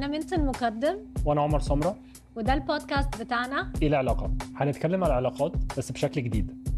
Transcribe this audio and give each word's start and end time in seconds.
أنا 0.00 0.08
منت 0.08 0.32
المقدم 0.32 0.98
وأنا 1.24 1.40
عمر 1.40 1.60
سمرة. 1.60 1.96
وده 2.36 2.54
البودكاست 2.54 3.22
بتاعنا. 3.22 3.72
إيه 3.82 3.88
العلاقة؟ 3.88 4.30
هنتكلم 4.56 5.04
على 5.04 5.12
العلاقات 5.12 5.52
بس 5.78 5.92
بشكل 5.92 6.22
جديد. 6.22 6.68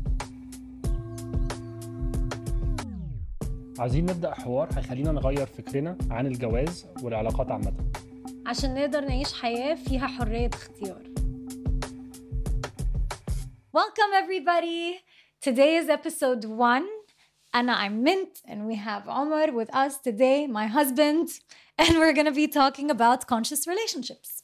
عايزين 3.79 4.05
نبدأ 4.07 4.35
حوار 4.35 4.69
هيخلينا 4.77 5.13
نغير 5.13 5.47
فكرنا 5.47 5.99
عن 6.11 6.27
الجواز 6.27 6.87
والعلاقات 7.03 7.51
عامة. 7.51 7.73
عشان 8.47 8.75
نقدر 8.75 9.01
نعيش 9.01 9.41
حياة 9.43 9.75
فيها 9.75 10.07
حرية 10.07 10.51
اختيار. 10.55 11.03
Welcome 13.77 14.13
everybody! 14.23 14.99
Today 15.49 15.77
is 15.83 15.89
episode 15.91 16.47
1 16.47 16.83
Anna, 17.55 17.75
I'm 17.75 18.03
Mint, 18.03 18.41
and 18.49 18.67
we 18.67 18.77
have 18.77 19.03
Omar 19.07 19.53
with 19.53 19.71
us 19.75 19.99
today, 19.99 20.47
my 20.47 20.67
husband, 20.67 21.29
and 21.79 21.99
we're 21.99 22.15
going 22.15 22.31
to 22.33 22.39
be 22.43 22.49
talking 22.49 22.91
about 22.91 23.27
conscious 23.27 23.67
relationships. 23.67 24.43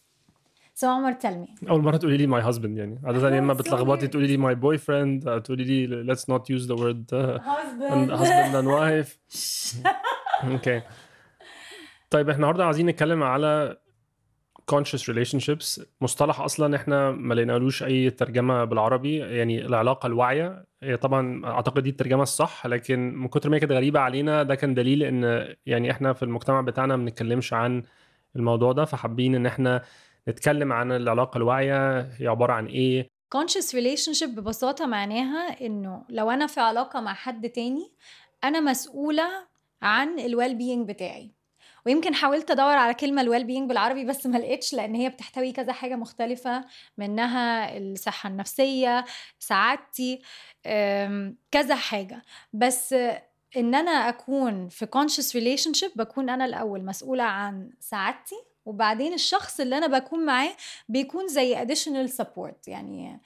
So 0.75 0.91
Omar, 0.91 1.15
tell 1.15 1.37
me. 1.37 1.49
أول 1.69 1.83
مرة 1.83 1.97
تقولي 1.97 2.17
لي 2.17 2.27
my 2.27 2.45
husband 2.45 2.79
يعني، 2.79 3.01
عادة 3.05 3.37
يا 3.37 3.53
بتلخبطي 3.53 4.09
تقولي 4.09 4.37
لي 4.37 4.39
my 4.39 4.57
boyfriend، 4.57 5.43
تقولي 5.43 5.87
لي 5.87 6.15
let's 6.15 6.25
not 6.25 6.43
use 6.51 6.67
the 6.67 6.77
word 6.77 7.13
uh, 7.13 7.39
husband. 7.41 7.93
And 7.93 8.11
husband 8.11 8.55
and 8.55 8.69
wife. 8.69 9.19
okay. 10.57 10.83
طيب 12.11 12.29
احنا 12.29 12.35
النهارده 12.37 12.65
عايزين 12.65 12.87
نتكلم 12.87 13.23
على 13.23 13.77
conscious 14.75 15.03
relationships. 15.03 15.83
مصطلح 16.01 16.41
أصلا 16.41 16.77
إحنا 16.77 17.11
ما 17.11 17.35
لقينالوش 17.35 17.83
أي 17.83 18.11
ترجمة 18.11 18.65
بالعربي 18.65 19.17
يعني 19.19 19.67
العلاقة 19.67 20.07
الواعية. 20.07 20.65
طبعا 21.01 21.47
أعتقد 21.47 21.83
دي 21.83 21.91
الترجمة 21.91 22.23
الصح 22.23 22.67
لكن 22.67 23.15
من 23.15 23.29
كتر 23.29 23.51
ما 23.51 23.57
هي 23.57 23.61
كانت 23.61 23.73
غريبة 23.73 24.01
علينا 24.01 24.43
ده 24.43 24.55
كان 24.55 24.75
دليل 24.75 25.03
إن 25.03 25.55
يعني 25.67 25.91
إحنا 25.91 26.13
في 26.13 26.23
المجتمع 26.23 26.61
بتاعنا 26.61 26.97
ما 26.97 27.05
بنتكلمش 27.05 27.53
عن 27.53 27.83
الموضوع 28.37 28.73
ده 28.73 28.85
فحابين 28.85 29.35
إن 29.35 29.47
إحنا 29.47 29.83
نتكلم 30.29 30.73
عن 30.73 30.93
العلاقة 30.93 31.39
الواعية 31.39 32.01
هي 32.01 32.27
عبارة 32.27 32.53
عن 32.53 32.67
إيه. 32.67 33.09
Conscious 33.37 33.73
relationship 33.75 34.29
ببساطة 34.29 34.87
معناها 34.87 35.67
إنه 35.67 36.05
لو 36.11 36.31
أنا 36.31 36.47
في 36.47 36.61
علاقة 36.61 37.01
مع 37.01 37.15
حد 37.15 37.49
تاني 37.49 37.93
أنا 38.45 38.61
مسؤولة 38.61 39.29
عن 39.83 40.19
ال 40.21 40.55
well-being 40.55 40.89
بتاعي. 40.89 41.38
ويمكن 41.87 42.15
حاولت 42.15 42.51
أدور 42.51 42.77
على 42.77 42.95
كلمة 42.95 43.23
ال 43.23 43.45
well-being 43.45 43.69
بالعربي 43.69 44.05
بس 44.05 44.27
ما 44.27 44.39
لقيتش 44.39 44.75
لأن 44.75 44.95
هي 44.95 45.09
بتحتوي 45.09 45.53
كذا 45.53 45.73
حاجة 45.73 45.97
مختلفة 45.97 46.65
منها 46.99 47.77
الصحة 47.79 48.29
النفسية 48.29 49.05
سعادتي 49.39 50.23
كذا 51.51 51.75
حاجة. 51.75 52.23
بس 52.53 52.93
إن 53.57 53.75
أنا 53.75 53.91
أكون 53.91 54.69
في 54.69 54.87
conscious 54.87 55.33
relationship 55.33 55.97
بكون 55.97 56.31
أنا 56.31 56.45
الأول 56.45 56.85
مسؤولة 56.85 57.25
عن 57.25 57.71
سعادتي 57.81 58.37
وبعدين 58.65 59.13
الشخص 59.15 59.61
اللي 59.61 59.79
أنا 59.79 59.87
بكون 59.87 60.25
معاه 60.25 60.51
بيكون 60.89 61.29
زي 61.29 61.57
additional 61.57 62.11
support. 62.23 62.69
يعني 62.69 63.21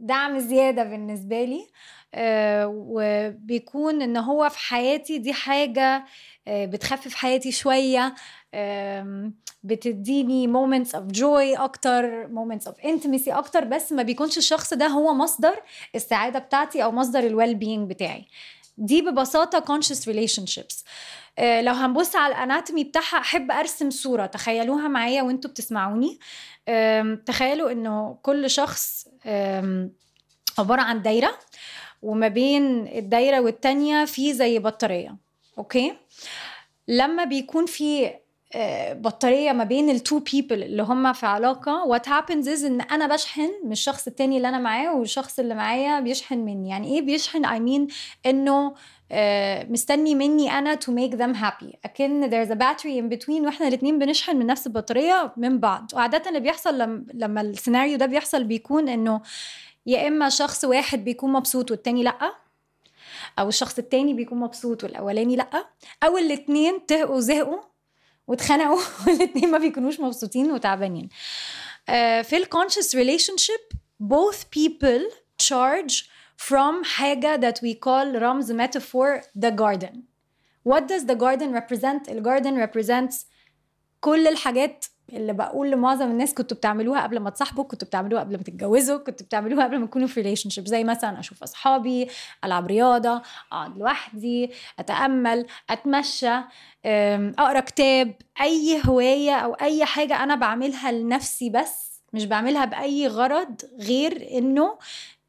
دعم 0.00 0.38
زيادة 0.38 0.84
بالنسبة 0.84 1.44
لي 1.44 1.66
آه، 2.14 2.66
وبيكون 2.74 4.02
إن 4.02 4.16
هو 4.16 4.48
في 4.48 4.58
حياتي 4.58 5.18
دي 5.18 5.32
حاجة 5.32 6.04
آه، 6.48 6.64
بتخفف 6.66 7.14
حياتي 7.14 7.52
شوية 7.52 8.14
آم، 8.54 9.34
بتديني 9.64 10.52
moments 10.52 10.88
of 10.88 11.18
joy 11.18 11.60
أكتر 11.60 12.26
moments 12.28 12.68
of 12.68 12.84
intimacy 12.84 13.28
أكتر 13.28 13.64
بس 13.64 13.92
ما 13.92 14.02
بيكونش 14.02 14.38
الشخص 14.38 14.74
ده 14.74 14.86
هو 14.86 15.14
مصدر 15.14 15.62
السعادة 15.94 16.38
بتاعتي 16.38 16.84
أو 16.84 16.92
مصدر 16.92 17.18
ال 17.20 17.54
well-being 17.54 17.90
بتاعي. 17.90 18.24
دي 18.78 19.02
ببساطة 19.02 19.60
conscious 19.78 20.00
relationships. 20.08 20.84
آه، 21.38 21.60
لو 21.60 21.72
هنبص 21.72 22.16
على 22.16 22.34
ال 22.34 22.40
anatomy 22.40 22.84
بتاعها 22.84 23.18
أحب 23.18 23.50
أرسم 23.50 23.90
صورة 23.90 24.26
تخيلوها 24.26 24.88
معايا 24.88 25.22
وأنتوا 25.22 25.50
بتسمعوني. 25.50 26.18
تخيلوا 27.26 27.70
إنه 27.72 28.18
كل 28.22 28.50
شخص 28.50 29.08
عبارة 30.58 30.82
عن 30.82 31.02
دايرة 31.02 31.38
وما 32.02 32.28
بين 32.28 32.86
الدايرة 32.86 33.40
والتانية 33.40 34.04
في 34.04 34.32
زي 34.32 34.58
بطارية 34.58 35.16
أوكي؟ 35.58 35.94
لما 36.88 37.24
بيكون 37.24 37.66
في 37.66 38.14
بطارية 38.94 39.52
ما 39.52 39.64
بين 39.64 39.90
ال 39.90 39.97
two 39.97 40.18
people 40.18 40.62
اللي 40.62 40.82
هم 40.82 41.12
في 41.12 41.26
علاقة. 41.26 41.84
what 41.84 42.08
happens 42.08 42.48
is 42.48 42.64
إن 42.64 42.80
أنا 42.80 43.06
بشحن 43.06 43.50
من 43.64 43.72
الشخص 43.72 44.06
التاني 44.06 44.36
اللي 44.36 44.48
أنا 44.48 44.58
معاه 44.58 44.96
والشخص 44.96 45.38
اللي 45.38 45.54
معايا 45.54 46.00
بيشحن 46.00 46.38
مني. 46.38 46.68
يعني 46.68 46.94
إيه 46.94 47.02
بيشحن؟ 47.02 47.44
I 47.44 47.60
mean 47.60 47.86
إنه 48.26 48.74
آه، 49.14 49.64
مستني 49.64 50.14
مني 50.14 50.58
أنا 50.58 50.74
to 50.76 50.88
make 50.88 51.16
them 51.16 51.36
happy. 51.42 51.76
أكن 51.84 52.30
there's 52.30 52.48
a 52.50 52.56
battery 52.58 53.00
in 53.00 53.16
between 53.16 53.44
وإحنا 53.44 53.68
الاثنين 53.68 53.98
بنشحن 53.98 54.36
من 54.36 54.46
نفس 54.46 54.66
البطارية 54.66 55.32
من 55.36 55.58
بعض. 55.60 55.90
وعادة 55.94 56.22
اللي 56.28 56.40
بيحصل 56.40 56.78
لما, 56.78 57.04
لما 57.14 57.40
السيناريو 57.40 57.98
ده 57.98 58.06
بيحصل 58.06 58.44
بيكون 58.44 58.88
إنه 58.88 59.20
يا 59.86 60.08
إما 60.08 60.28
شخص 60.28 60.64
واحد 60.64 61.04
بيكون 61.04 61.32
مبسوط 61.32 61.70
والتاني 61.70 62.02
لأ 62.02 62.34
أو 63.38 63.48
الشخص 63.48 63.78
التاني 63.78 64.14
بيكون 64.14 64.40
مبسوط 64.40 64.84
والأولاني 64.84 65.36
لأ 65.36 65.66
أو 66.02 66.18
الاتنين 66.18 66.86
زهقوا 66.86 67.20
زهقوا 67.20 67.71
واتخنقوا 68.32 68.80
والاتنين 69.06 69.50
ما 69.50 69.58
بيكونوش 69.58 70.00
مبسوطين 70.00 70.50
وتعبانين 70.52 71.08
آه، 71.88 72.22
في 72.22 72.36
ال 72.36 72.94
conscious 72.94 73.36
relationship 73.36 73.60
both 74.02 74.36
people 74.58 75.14
charge 75.42 76.04
from 76.36 76.84
حاجة 76.84 77.40
that 77.40 77.54
we 77.58 77.74
call 77.74 78.16
as 78.16 78.40
a 78.40 78.52
metaphor 78.52 79.20
the 79.38 79.50
garden 79.50 79.96
what 80.68 80.82
does 80.82 81.04
the 81.06 81.14
garden 81.14 81.52
represent 81.60 82.08
ال 82.08 82.22
garden 82.24 82.66
represents 82.68 83.14
كل 84.00 84.26
الحاجات 84.26 84.84
اللي 85.12 85.32
بقول 85.32 85.70
لمعظم 85.70 86.10
الناس 86.10 86.34
كنتوا 86.34 86.56
بتعملوها 86.56 87.02
قبل 87.02 87.18
ما 87.20 87.30
تصاحبوا 87.30 87.64
كنتوا 87.64 87.88
بتعملوها 87.88 88.20
قبل 88.22 88.36
ما 88.36 88.42
تتجوزوا 88.42 88.98
كنتوا 88.98 89.26
بتعملوها 89.26 89.64
قبل 89.64 89.78
ما 89.78 89.86
تكونوا 89.86 90.08
في 90.08 90.20
relationship 90.20 90.66
زي 90.66 90.84
مثلا 90.84 91.20
أشوف 91.20 91.42
أصحابي 91.42 92.08
ألعب 92.44 92.66
رياضة 92.66 93.22
أقعد 93.52 93.78
لوحدي 93.78 94.50
أتأمل 94.78 95.46
أتمشى 95.70 96.34
أقرأ 97.38 97.60
كتاب. 97.60 98.14
أي 98.40 98.80
هواية 98.86 99.34
أو 99.34 99.54
أي 99.54 99.84
حاجة 99.84 100.22
أنا 100.22 100.34
بعملها 100.34 100.92
لنفسي 100.92 101.50
بس 101.50 102.02
مش 102.12 102.24
بعملها 102.24 102.64
بأي 102.64 103.06
غرض 103.06 103.60
غير 103.80 104.28
إنه 104.38 104.78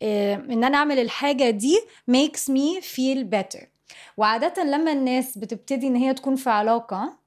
إن 0.04 0.64
أنا 0.64 0.78
أعمل 0.78 1.00
الحاجة 1.00 1.50
دي 1.50 1.80
makes 2.12 2.52
me 2.52 2.82
feel 2.82 3.24
better. 3.36 3.66
وعادة 4.18 4.64
لما 4.64 4.92
الناس 4.92 5.38
بتبتدي 5.38 5.88
إن 5.88 5.96
هي 5.96 6.14
تكون 6.14 6.36
في 6.36 6.50
علاقة 6.50 7.23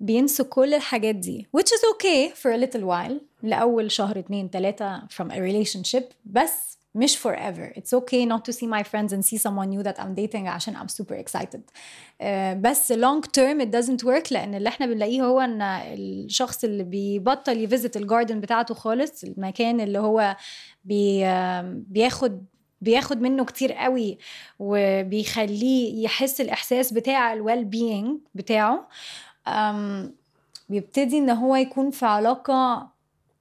بينسوا 0.00 0.44
كل 0.44 0.74
الحاجات 0.74 1.14
دي 1.14 1.46
which 1.56 1.66
is 1.68 1.82
okay 1.94 2.34
for 2.34 2.50
a 2.50 2.66
little 2.66 2.82
while 2.84 3.14
لأول 3.42 3.90
شهر 3.90 4.18
اتنين 4.18 4.50
تلاتة 4.50 4.98
from 5.00 5.30
a 5.30 5.36
relationship 5.36 6.04
بس 6.24 6.76
مش 6.94 7.18
forever. 7.18 7.78
It's 7.78 7.92
okay 7.92 8.24
not 8.24 8.40
to 8.48 8.52
see 8.56 8.66
my 8.66 8.82
friends 8.82 9.12
and 9.12 9.22
see 9.24 9.36
someone 9.38 9.68
new 9.70 9.82
that 9.82 10.00
I'm 10.00 10.14
dating 10.14 10.46
عشان 10.46 10.76
I'm 10.76 10.88
super 10.88 11.14
excited. 11.14 11.60
uh, 11.60 12.24
بس 12.60 12.92
long 12.92 13.20
term 13.38 13.60
it 13.60 13.70
doesn't 13.70 14.04
work 14.06 14.32
لأن 14.32 14.54
اللي 14.54 14.68
إحنا 14.68 14.86
بنلاقيه 14.86 15.22
هو 15.22 15.40
إن 15.40 15.62
الشخص 15.62 16.64
اللي 16.64 16.84
بيبطل 16.84 17.58
يفيزت 17.64 17.96
الجاردن 17.96 18.40
بتاعته 18.40 18.74
خالص 18.74 19.24
المكان 19.24 19.80
اللي 19.80 19.98
هو 19.98 20.36
بي 20.84 21.24
بياخد 21.88 22.44
بياخد 22.80 23.20
منه 23.22 23.44
كتير 23.44 23.72
قوي 23.72 24.18
وبيخليه 24.58 26.04
يحس 26.04 26.40
الإحساس 26.40 26.92
بتاع 26.92 27.32
ال 27.32 27.64
well-being 27.64 28.18
بتاعه. 28.34 28.88
بيبتدي 30.68 31.18
إن 31.18 31.30
هو 31.30 31.56
يكون 31.56 31.90
في 31.90 32.06
علاقة 32.06 32.88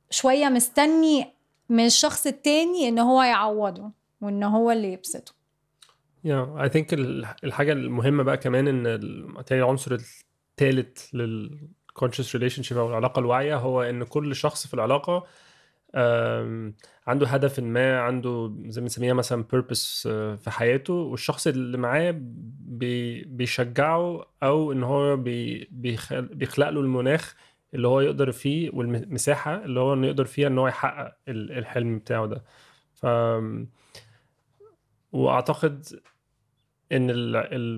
شوية 0.10 0.50
مستني 0.50 1.26
من 1.70 1.86
الشخص 1.86 2.28
التاني 2.28 2.88
إن 2.90 3.00
هو 3.00 3.24
يعوضه 3.24 3.92
وإن 4.22 4.44
هو 4.44 4.72
اللي 4.72 4.94
يبسطه. 4.94 5.34
yeah 6.24 6.64
I 6.64 6.70
think 6.70 6.94
الحاجة 7.44 7.72
المهمة 7.72 8.24
بقى 8.24 8.38
كمان 8.38 8.68
إن 8.68 8.84
تاني 9.46 9.62
العنصر 9.62 9.92
الثالث 9.94 10.98
لل 11.14 12.36
conscious 12.36 12.64
relationship 12.64 12.78
أو 12.78 12.90
العلاقة 12.90 13.20
الواعية 13.20 13.56
هو 13.58 13.82
إن 13.82 14.04
كل 14.04 14.36
شخص 14.36 14.68
في 14.68 14.74
العلاقة 14.74 15.24
عنده 17.08 17.28
هدف 17.28 17.60
ما 17.60 18.00
عنده 18.00 18.54
زي 18.68 18.82
ما 18.82 18.86
بنسميها 18.86 19.14
مثلا 19.14 19.44
بيربس 19.44 20.08
في 20.08 20.52
حياته 20.52 20.94
والشخص 20.94 21.48
اللي 21.48 21.78
معاه 21.78 22.22
بي- 22.80 23.24
بيشجعه 23.24 24.26
أو 24.44 24.72
إن 24.72 24.84
هو 24.84 25.18
بي- 25.18 25.68
بيخل- 25.72 26.22
بيخلق 26.22 26.70
له 26.70 26.80
المناخ 26.82 27.36
اللي 27.74 27.88
هو 27.88 28.02
يقدر 28.02 28.32
فيه 28.32 28.70
والمساحة 28.74 29.56
اللي 29.66 29.80
هو 29.80 29.94
إنه 29.94 30.08
يقدر 30.08 30.26
فيها 30.26 30.48
إن 30.48 30.58
هو 30.58 30.68
يحقق 30.68 31.16
ال- 31.28 31.52
الحلم 31.58 31.98
بتاعه 32.00 32.26
ده. 32.26 32.44
ف 32.94 33.06
وأعتقد 35.12 35.86
إن 36.92 37.32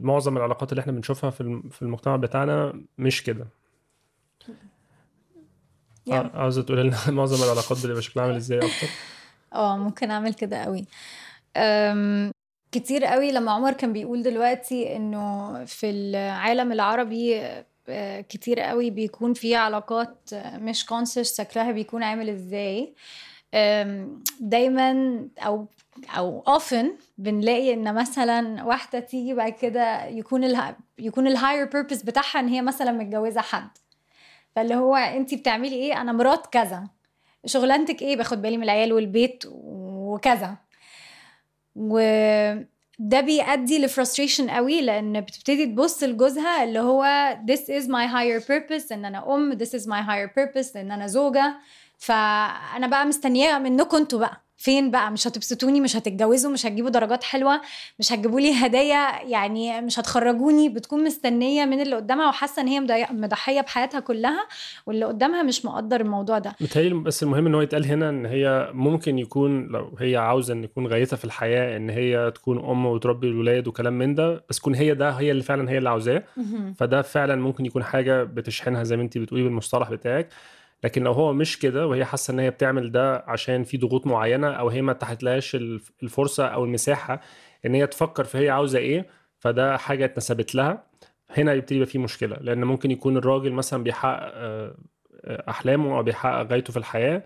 معظم 0.04 0.38
العلاقات 0.38 0.72
اللي 0.72 0.82
إحنا 0.82 0.92
بنشوفها 0.94 1.30
في 1.30 1.42
الم- 1.42 1.70
في 1.70 1.82
المجتمع 1.82 2.16
بتاعنا 2.16 2.82
مش 2.98 3.24
كده. 3.24 3.48
عاوزة 6.34 6.62
تقول 6.64 6.78
لنا 6.80 6.98
معظم 7.12 7.44
العلاقات 7.46 7.78
بتبقى 7.86 8.02
شكلها 8.02 8.26
عامل 8.26 8.36
إزاي 8.36 8.58
أكتر؟ 8.58 8.88
آه 9.54 9.78
ممكن 9.78 10.12
أعمل 10.12 10.34
كده 10.34 10.64
قوي 10.64 10.86
كتير 12.80 13.06
قوي 13.06 13.32
لما 13.32 13.52
عمر 13.52 13.74
كان 13.74 13.94
بيقول 13.94 14.24
دلوقتي 14.24 14.96
إنه 14.96 15.66
في 15.66 15.90
العالم 15.90 16.72
العربي 16.72 17.42
آه، 17.90 18.22
كتير 18.22 18.60
قوي 18.60 18.90
بيكون 18.90 19.34
في 19.34 19.56
علاقات 19.56 20.30
آه، 20.34 20.58
مش 20.58 20.86
conscious 20.86 21.38
شكلها 21.42 21.72
بيكون 21.72 22.04
عامل 22.04 22.30
إزاي. 22.30 22.94
دايما 24.40 25.20
أو 25.40 25.68
أو 26.18 26.44
often 26.60 26.86
بنلاقي 27.18 27.74
إن 27.74 27.96
مثلا 27.96 28.64
واحدة 28.64 29.00
تيجي 29.00 29.34
بعد 29.34 29.52
كده 29.52 30.06
يكون 30.06 30.44
ال 30.44 30.76
يكون 31.00 31.28
ال 31.28 31.33
higher 31.33 31.66
purpose 31.66 32.02
بتاعها 32.02 32.40
إن 32.40 32.48
هي 32.48 32.62
مثلا 32.62 32.92
متجوزة 32.92 33.42
حد. 33.42 33.70
فاللي 34.56 34.76
هو 34.76 34.96
انت 34.96 35.34
بتعملي 35.34 35.76
إيه؟ 35.76 36.02
أنا 36.02 36.12
مرات 36.12 36.48
كذا. 36.48 36.88
شغلانتك 37.46 38.02
إيه؟ 38.02 38.16
باخد 38.18 38.42
بالي 38.42 38.58
من 38.58 38.64
العيال 38.64 38.94
والبيت 38.94 39.44
وكذا. 39.48 40.67
وده 41.78 43.22
بيؤدي 43.22 43.80
لفرستريشن 43.86 44.50
قوي 44.50 44.82
لأن 44.82 45.22
بتبتدي 45.22 45.66
تبص 45.66 46.04
لجوزها 46.04 46.64
اللي 46.64 46.80
هو 46.80 47.38
this 47.52 47.60
is 47.60 47.88
my 47.88 48.08
higher 48.14 48.42
purpose 48.48 48.92
إن 48.92 49.06
أنا 49.06 49.36
أم 49.36 49.58
this 49.58 49.72
is 49.80 49.84
my 49.86 50.02
higher 50.10 50.30
purpose 50.40 50.76
إن 50.78 50.92
أنا 50.92 51.08
زوجة. 51.08 51.54
فأنا 52.00 52.88
بقى 52.88 53.06
مستنياه 53.06 53.60
منكم 53.60 53.98
أنتوا 53.98 54.20
بقى. 54.20 54.47
فين 54.58 54.92
بقى؟ 54.92 55.12
مش 55.12 55.28
هتبسطوني 55.28 55.82
مش 55.82 55.96
هتتجوزوا 55.96 56.52
مش 56.52 56.66
هتجيبوا 56.66 56.90
درجات 56.90 57.24
حلوة 57.24 57.62
مش 58.00 58.14
هتجيبوا 58.14 58.40
لي 58.40 58.54
هدايا 58.54 59.22
يعني 59.28 59.82
مش 59.82 60.00
هتخرجوني 60.00 60.70
بتكون 60.70 61.04
مستنية 61.04 61.66
من 61.66 61.82
اللي 61.82 61.96
قدامها 61.96 62.28
وحاسة 62.30 62.62
إن 62.62 62.68
هي 62.68 63.08
مضحية 63.12 63.62
بحياتها 63.62 64.00
كلها 64.00 64.48
واللي 64.86 65.06
قدامها 65.06 65.44
مش 65.44 65.66
مقدر 65.66 66.02
الموضوع 66.02 66.40
ده. 66.40 66.56
متهيألي 66.62 66.96
بس 66.96 67.24
المهم 67.24 67.46
إن 67.48 67.56
هو 67.56 67.62
يتقال 67.62 67.86
هنا 67.86 68.10
إن 68.10 68.26
هي 68.26 68.70
ممكن 68.74 69.20
يكون 69.20 69.68
لو 69.68 69.92
هي 70.00 70.18
عاوزة 70.18 70.54
إن 70.54 70.64
يكون 70.64 70.88
غايتها 70.88 71.18
في 71.18 71.26
الحياة 71.26 71.78
إن 71.78 71.90
هي 71.90 72.32
تكون 72.36 72.58
أم 72.66 72.86
وتربي 72.86 73.28
الولاد 73.28 73.68
وكلام 73.68 73.94
من 73.98 74.16
ده 74.16 74.44
بس 74.50 74.58
تكون 74.60 74.76
هي 74.76 74.94
ده 74.96 75.10
هي 75.10 75.32
اللي 75.32 75.44
فعلا 75.44 75.70
هي 75.72 75.78
اللي 75.78 75.90
عاوزاه. 75.90 76.24
فده 76.78 77.02
فعلا 77.02 77.36
ممكن 77.36 77.66
يكون 77.66 77.84
حاجة 77.84 78.24
بتشحنها 78.24 78.84
زي 78.84 78.98
ما 78.98 79.04
انت 79.04 79.18
بتقولي 79.18 79.44
بالمصطلح 79.44 79.90
بتاعك. 79.92 80.30
لكن 80.84 81.04
لو 81.04 81.12
هو 81.12 81.34
مش 81.34 81.60
كده 81.60 81.88
وهي 81.88 82.06
حاسة 82.06 82.34
إن 82.34 82.40
هي 82.40 82.50
بتعمل 82.50 82.92
ده 82.92 83.24
عشان 83.28 83.64
في 83.64 83.78
ضغوط 83.78 84.08
معينة 84.08 84.48
أو 84.52 84.70
هي 84.70 84.82
ما 84.82 84.92
اتاحتلهاش 84.92 85.56
الف- 85.56 85.92
الفرصة 86.04 86.46
أو 86.48 86.66
المساحة 86.66 87.22
إن 87.66 87.76
هي 87.76 87.88
تفكر 87.88 88.24
في 88.24 88.38
هي 88.38 88.50
عاوزة 88.50 88.80
إيه 88.80 89.08
فده 89.40 89.78
حاجة 89.78 90.06
اتنسبت 90.06 90.56
لها. 90.56 90.84
هنا 91.30 91.54
يبتدي 91.54 91.76
يبقى 91.76 91.88
في 91.88 91.98
مشكلة 91.98 92.38
لأن 92.42 92.64
ممكن 92.64 92.92
يكون 92.92 93.18
الراجل 93.18 93.52
مثلا 93.52 93.84
بيحقق 93.84 94.32
آه، 94.36 94.76
أحلامه 95.50 95.98
أو 95.98 96.04
بيحقق 96.04 96.52
غايته 96.52 96.72
في 96.74 96.80
الحياة 96.80 97.24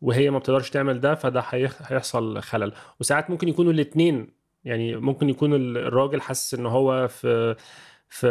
وهي 0.00 0.30
ما 0.30 0.38
بتقدرش 0.38 0.70
تعمل 0.70 1.00
ده 1.00 1.14
فده 1.14 1.40
هيحصل 1.50 2.40
خلل. 2.42 2.72
وساعات 3.00 3.30
ممكن 3.30 3.48
يكونوا 3.48 3.72
الاثنين 3.72 4.28
يعني 4.64 4.96
ممكن 4.96 5.28
يكون 5.28 5.54
ال- 5.54 5.76
الراجل 5.78 6.20
حاسس 6.20 6.54
إن 6.54 6.66
هو 6.66 7.08
في 7.08 7.56
في 8.08 8.26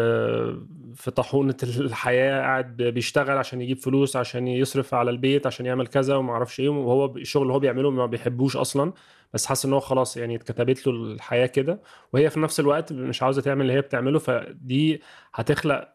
في 0.95 1.11
طاحونة 1.11 1.55
الحياة 1.63 2.41
قاعد 2.41 2.77
بيشتغل 2.77 3.37
عشان 3.37 3.61
يجيب 3.61 3.77
فلوس 3.77 4.15
عشان 4.15 4.47
يصرف 4.47 4.93
على 4.93 5.11
البيت 5.11 5.47
عشان 5.47 5.65
يعمل 5.65 5.87
كذا 5.87 6.15
وما 6.15 6.33
أعرفش 6.33 6.59
إيه 6.59 6.69
وهو 6.69 7.05
الشغل 7.17 7.41
اللي 7.43 7.53
هو 7.53 7.59
بيعمله 7.59 7.91
ما 7.91 8.05
بيحبوش 8.05 8.57
أصلا 8.57 8.93
بس 9.33 9.45
حاسس 9.45 9.65
إن 9.65 9.73
هو 9.73 9.79
خلاص 9.79 10.17
يعني 10.17 10.35
اتكتبت 10.35 10.87
له 10.87 10.93
الحياة 10.93 11.45
كده. 11.45 11.81
وهي 12.13 12.29
في 12.29 12.39
نفس 12.39 12.59
الوقت 12.59 12.93
مش 12.93 13.23
عاوزة 13.23 13.41
تعمل 13.41 13.61
اللي 13.61 13.73
هي 13.73 13.81
بتعمله 13.81 14.19
فدي 14.19 15.01
هتخلق 15.33 15.89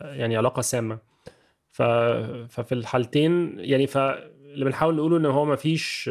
يعني 0.00 0.36
علاقة 0.36 0.62
سامة. 0.62 0.98
ف... 1.72 1.82
ففي 2.48 2.72
الحالتين 2.72 3.58
يعني 3.58 3.86
فاللي 3.86 4.64
بنحاول 4.64 4.96
نقوله 4.96 5.16
إن 5.16 5.26
هو 5.26 5.44
ما 5.44 5.56
فيش 5.56 6.10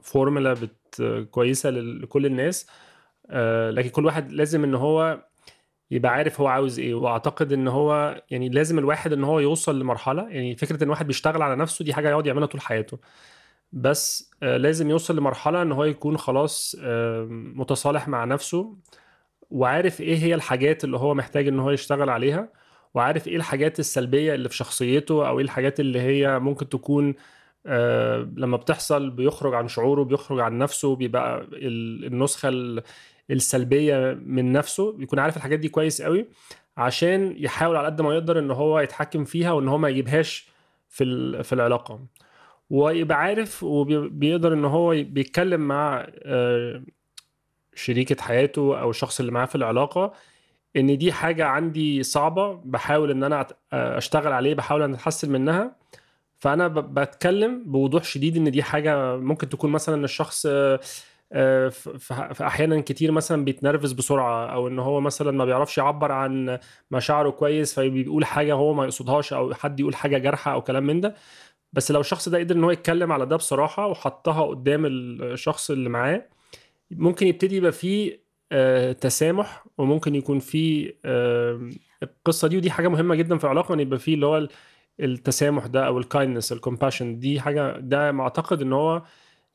فورمولا 0.00 0.52
بت 0.54 1.02
كويسة 1.30 1.70
لكل 1.70 2.26
الناس 2.26 2.66
آه، 3.30 3.70
لكن 3.70 3.88
كل 3.88 4.04
واحد 4.06 4.32
لازم 4.32 4.64
إن 4.64 4.74
هو 4.74 5.24
يبقى 5.90 6.12
عارف 6.12 6.40
هو 6.40 6.46
عاوز 6.46 6.78
إيه. 6.78 6.94
وأعتقد 6.94 7.52
إن 7.52 7.68
هو 7.68 8.22
يعني 8.30 8.48
لازم 8.48 8.78
الواحد 8.78 9.12
إن 9.12 9.24
هو 9.24 9.40
يوصل 9.40 9.80
لمرحلة 9.80 10.28
يعني 10.28 10.56
فكرة 10.56 10.84
إن 10.84 10.90
واحد 10.90 11.06
بيشتغل 11.06 11.42
على 11.42 11.56
نفسه 11.56 11.84
دي 11.84 11.94
حاجة 11.94 12.08
يقعد 12.10 12.26
يعملها 12.26 12.46
طول 12.46 12.60
حياته. 12.60 12.98
بس 13.72 14.30
آه، 14.42 14.56
لازم 14.56 14.90
يوصل 14.90 15.16
لمرحلة 15.16 15.62
إن 15.62 15.72
هو 15.72 15.84
يكون 15.84 16.18
خلاص 16.18 16.76
متصالح 17.54 18.08
مع 18.08 18.24
نفسه 18.24 18.76
وعارف 19.50 20.00
إيه 20.00 20.16
هي 20.18 20.34
الحاجات 20.34 20.84
اللي 20.84 20.96
هو 20.96 21.14
محتاج 21.14 21.48
إن 21.48 21.60
هو 21.60 21.70
يشتغل 21.70 22.10
عليها 22.10 22.48
وعارف 22.94 23.28
إيه 23.28 23.36
الحاجات 23.36 23.78
السلبية 23.80 24.34
اللي 24.34 24.48
في 24.48 24.56
شخصيته 24.56 25.28
أو 25.28 25.38
إيه 25.38 25.44
الحاجات 25.44 25.80
اللي 25.80 26.00
هي 26.00 26.38
ممكن 26.38 26.68
تكون 26.68 27.14
آه 27.66 28.28
لما 28.36 28.56
بتحصل 28.56 29.10
بيخرج 29.10 29.54
عن 29.54 29.68
شعوره 29.68 30.02
بيخرج 30.02 30.40
عن 30.40 30.58
نفسه 30.58 30.96
بيبقى 30.96 31.40
ال- 31.52 32.04
النسخة 33.30 33.56
ال- 33.56 33.60
السلبية 33.60 34.18
من 34.26 34.52
نفسه 34.52 34.92
بيكون 34.92 35.18
عارف 35.18 35.36
الحاجات 35.36 35.58
دي 35.58 35.68
كويس 35.68 36.02
قوي 36.02 36.26
عشان 36.76 37.34
يحاول 37.38 37.76
على 37.76 37.86
قد 37.86 38.00
ما 38.00 38.12
يقدر 38.14 38.38
إن 38.38 38.50
هو 38.50 38.80
يتحكم 38.80 39.24
فيها 39.24 39.52
وإن 39.52 39.68
هو 39.68 39.78
ما 39.78 39.88
يجيبهاش 39.88 40.48
في 40.88 41.42
في 41.42 41.52
العلاقة. 41.52 42.00
ويبقى 42.70 43.18
عارف 43.18 43.62
وبيقدر 43.62 44.52
إن 44.52 44.64
هو 44.64 44.90
بيتكلم 44.90 45.60
مع 45.68 46.06
آه، 46.22 46.82
شريكة 47.74 48.22
حياته 48.22 48.80
أو 48.80 48.90
الشخص 48.90 49.20
اللي 49.20 49.32
معاه 49.32 49.46
في 49.46 49.54
العلاقة 49.54 50.12
إن 50.76 50.98
دي 50.98 51.12
حاجة 51.12 51.44
عندي 51.46 52.02
صعبة 52.02 52.52
بحاول 52.64 53.10
إن 53.10 53.24
أنا 53.24 53.42
أت- 53.44 53.52
أشتغل 53.74 54.32
عليه 54.32 54.54
بحاول 54.54 54.82
إن 54.82 54.94
أتحسن 54.94 55.32
منها. 55.32 55.76
فأنا 56.38 56.68
بتكلم 56.68 57.64
بوضوح 57.66 58.04
شديد 58.04 58.36
إن 58.36 58.50
دي 58.50 58.62
حاجة 58.62 59.16
ممكن 59.16 59.48
تكون 59.48 59.70
مثلا 59.72 60.04
الشخص 60.04 60.46
آه، 61.32 61.66
آه، 61.66 61.68
ف- 61.68 61.88
ف- 61.88 62.32
في 62.32 62.46
أحيانا 62.46 62.80
كتير 62.80 63.12
مثلا 63.12 63.44
بيتنرفز 63.44 63.92
بسرعة 63.92 64.46
أو 64.46 64.68
إن 64.68 64.78
هو 64.78 65.00
مثلا 65.00 65.30
ما 65.30 65.44
بيعرفش 65.44 65.78
يعبر 65.78 66.12
عن 66.12 66.58
مشاعره 66.90 67.30
كويس 67.30 67.74
فبيقول 67.74 68.24
حاجة 68.24 68.54
هو 68.54 68.74
ما 68.74 68.84
يقصدهاش 68.84 69.32
أو 69.32 69.54
حد 69.54 69.80
يقول 69.80 69.94
حاجة 69.96 70.18
جارحة 70.18 70.52
أو 70.52 70.62
كلام 70.62 70.86
من 70.86 71.00
ده. 71.00 71.14
بس 71.72 71.90
لو 71.90 72.00
الشخص 72.00 72.28
ده 72.28 72.38
قدر 72.38 72.54
إن 72.56 72.64
هو 72.64 72.70
يتكلم 72.70 73.12
على 73.12 73.26
ده 73.26 73.36
بصراحة 73.36 73.86
وحطها 73.86 74.42
قدام 74.46 74.86
الشخص 74.86 75.70
اللي 75.70 75.88
معاه 75.88 76.28
ممكن 76.90 77.26
يبتدي 77.26 77.56
يبقى 77.56 77.72
فيه 77.72 78.20
آه، 78.52 78.92
تسامح 78.92 79.64
وممكن 79.78 80.14
يكون 80.14 80.38
فيه 80.38 80.98
آه، 81.04 81.70
القصة 82.02 82.48
دي 82.48 82.56
ودي 82.56 82.70
حاجة 82.70 82.88
مهمة 82.88 83.14
جدا 83.14 83.38
في 83.38 83.44
العلاقه 83.44 83.74
إن 83.74 83.80
يبقى 83.80 83.98
فيه 83.98 84.14
اللي 84.14 84.26
هو 84.26 84.38
ال- 84.38 84.48
التسامح 85.00 85.66
ده 85.66 85.86
أو 85.86 85.98
ال 85.98 86.04
kindness 86.04 86.52
ال 86.52 86.58
compassion 86.58 87.18
دي 87.18 87.40
حاجة 87.40 87.78
ده 87.78 88.12
أعتقد 88.12 88.62
إن 88.62 88.72
هو 88.72 89.02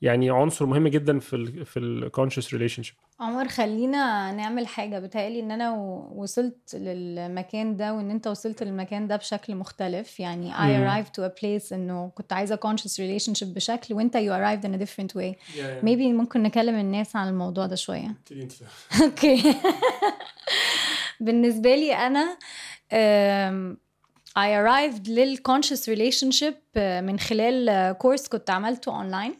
يعني 0.01 0.29
عنصر 0.29 0.65
مهم 0.65 0.87
جدا 0.87 1.19
في 1.19 1.35
ال 1.35 1.65
في 1.65 1.79
ال 1.79 2.53
conscious 2.53 2.83
relationship 2.83 2.95
عمر 3.19 3.47
خلينا 3.47 4.31
نعمل 4.31 4.67
حاجة. 4.67 4.99
بتهيألي 4.99 5.39
إن 5.39 5.51
أنا 5.51 5.71
وصلت 6.15 6.75
للمكان 6.75 7.75
ده 7.77 7.93
وإن 7.93 8.11
أنت 8.11 8.27
وصلت 8.27 8.63
للمكان 8.63 9.07
ده 9.07 9.15
بشكل 9.15 9.55
مختلف. 9.55 10.19
يعني 10.19 10.53
I 10.53 10.55
arrived 10.57 11.09
to 11.09 11.25
a 11.25 11.41
place 11.41 11.73
إنه 11.73 12.11
كنت 12.15 12.33
عايزة 12.33 12.55
conscious 12.55 12.93
relationship 12.93 13.43
بشكل 13.47 13.93
وأنت 13.93 14.17
you 14.17 14.31
arrived 14.31 14.67
in 14.67 14.73
a 14.73 14.83
different 14.85 15.15
way. 15.21 15.35
Maybe 15.81 16.13
ممكن 16.13 16.43
نكلم 16.43 16.75
الناس 16.75 17.15
عن 17.15 17.27
الموضوع 17.27 17.65
ده 17.65 17.75
شوية. 17.75 18.15
Okay 19.03 19.43
بالنسبة 21.19 21.75
لي 21.75 21.93
أنا 21.93 22.37
um, 22.91 23.77
I 24.39 24.47
arrived 24.61 25.07
لل 25.07 25.22
conscious 25.22 25.87
relationship 25.95 26.55
آه، 26.75 27.01
من 27.01 27.19
خلال 27.19 27.91
كورس 27.97 28.27
كنت 28.27 28.49
عملته 28.49 28.95
اونلاين 28.95 29.35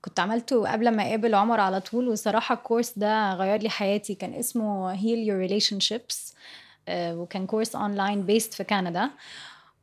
كنت 0.00 0.20
عملته 0.20 0.72
قبل 0.72 0.96
ما 0.96 1.02
أقابل 1.08 1.34
عمر 1.34 1.60
على 1.60 1.80
طول 1.80 2.08
وصراحة 2.08 2.54
الكورس 2.54 2.98
ده 2.98 3.34
غير 3.34 3.62
لي 3.62 3.68
حياتي. 3.70 4.14
كان 4.14 4.34
اسمه 4.34 4.96
Heal 4.96 5.28
Your 5.28 5.50
Relationships 5.50 6.34
أه، 6.88 7.16
وكان 7.16 7.46
كورس 7.46 7.76
online 7.76 8.22
based 8.26 8.54
في 8.54 8.64
كندا. 8.64 9.10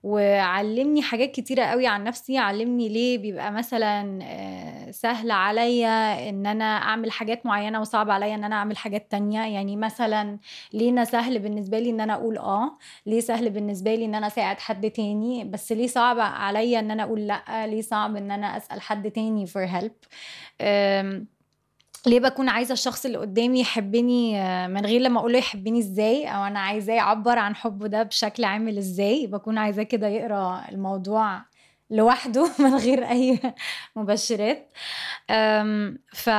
وعلمني 0.05 1.01
حاجات 1.01 1.31
كتيرة 1.31 1.63
قوي 1.65 1.87
عن 1.87 2.03
نفسي 2.03 2.37
علمني 2.37 2.89
ليه 2.89 3.17
بيبقى 3.17 3.51
مثلا 3.51 4.19
آه، 4.23 4.91
سهل 4.91 5.31
عليا 5.31 6.29
إن 6.29 6.45
أنا 6.45 6.65
أعمل 6.65 7.11
حاجات 7.11 7.45
معينة 7.45 7.81
وصعب 7.81 8.09
عليا 8.09 8.35
إن 8.35 8.43
أنا 8.43 8.55
أعمل 8.55 8.77
حاجات 8.77 9.11
تانية. 9.11 9.39
يعني 9.47 9.75
مثلا 9.77 10.39
ليه 10.73 10.89
أنا 10.89 11.05
سهل 11.05 11.39
بالنسبة 11.39 11.79
لي 11.79 11.89
إن 11.89 12.01
أنا 12.01 12.13
أقول 12.13 12.37
آه 12.37 12.77
ليه 13.05 13.19
سهل 13.19 13.49
بالنسبة 13.49 13.95
لي 13.95 14.05
إن 14.05 14.15
أنا 14.15 14.27
أساعد 14.27 14.59
حد 14.59 14.91
تاني 14.91 15.43
بس 15.43 15.71
ليه 15.71 15.87
صعب 15.87 16.19
عليا 16.19 16.79
إن 16.79 16.91
أنا 16.91 17.03
أقول 17.03 17.27
لأ 17.27 17.67
ليه 17.67 17.81
صعب 17.81 18.15
إن 18.15 18.31
أنا 18.31 18.57
أسأل 18.57 18.81
حد 18.81 19.11
تاني 19.11 19.47
for 19.47 19.67
help. 19.81 20.07
ليه 22.07 22.19
بكون 22.19 22.49
عايزة 22.49 22.73
الشخص 22.73 23.05
اللي 23.05 23.17
قدامي 23.17 23.59
يحبني 23.61 24.41
آه، 24.41 24.67
من 24.67 24.85
غير 24.85 25.01
لما 25.01 25.19
أقول 25.19 25.33
له 25.33 25.39
يحبني 25.39 25.79
إزاي؟ 25.79 26.27
أو 26.27 26.43
أنا 26.43 26.59
عايزاه 26.59 26.93
يعبر 26.93 27.39
عن 27.39 27.55
حبه 27.55 27.87
ده 27.87 28.03
بشكل 28.03 28.43
عامل 28.43 28.77
إزاي؟ 28.77 29.27
بكون 29.27 29.57
عايزاه 29.57 29.83
كده 29.83 30.07
يقرأ 30.07 30.65
الموضوع 30.71 31.41
لوحده 31.89 32.49
من 32.59 32.75
غير 32.75 33.09
أي 33.09 33.39
مبشرات. 33.95 34.71
ف 36.13 36.29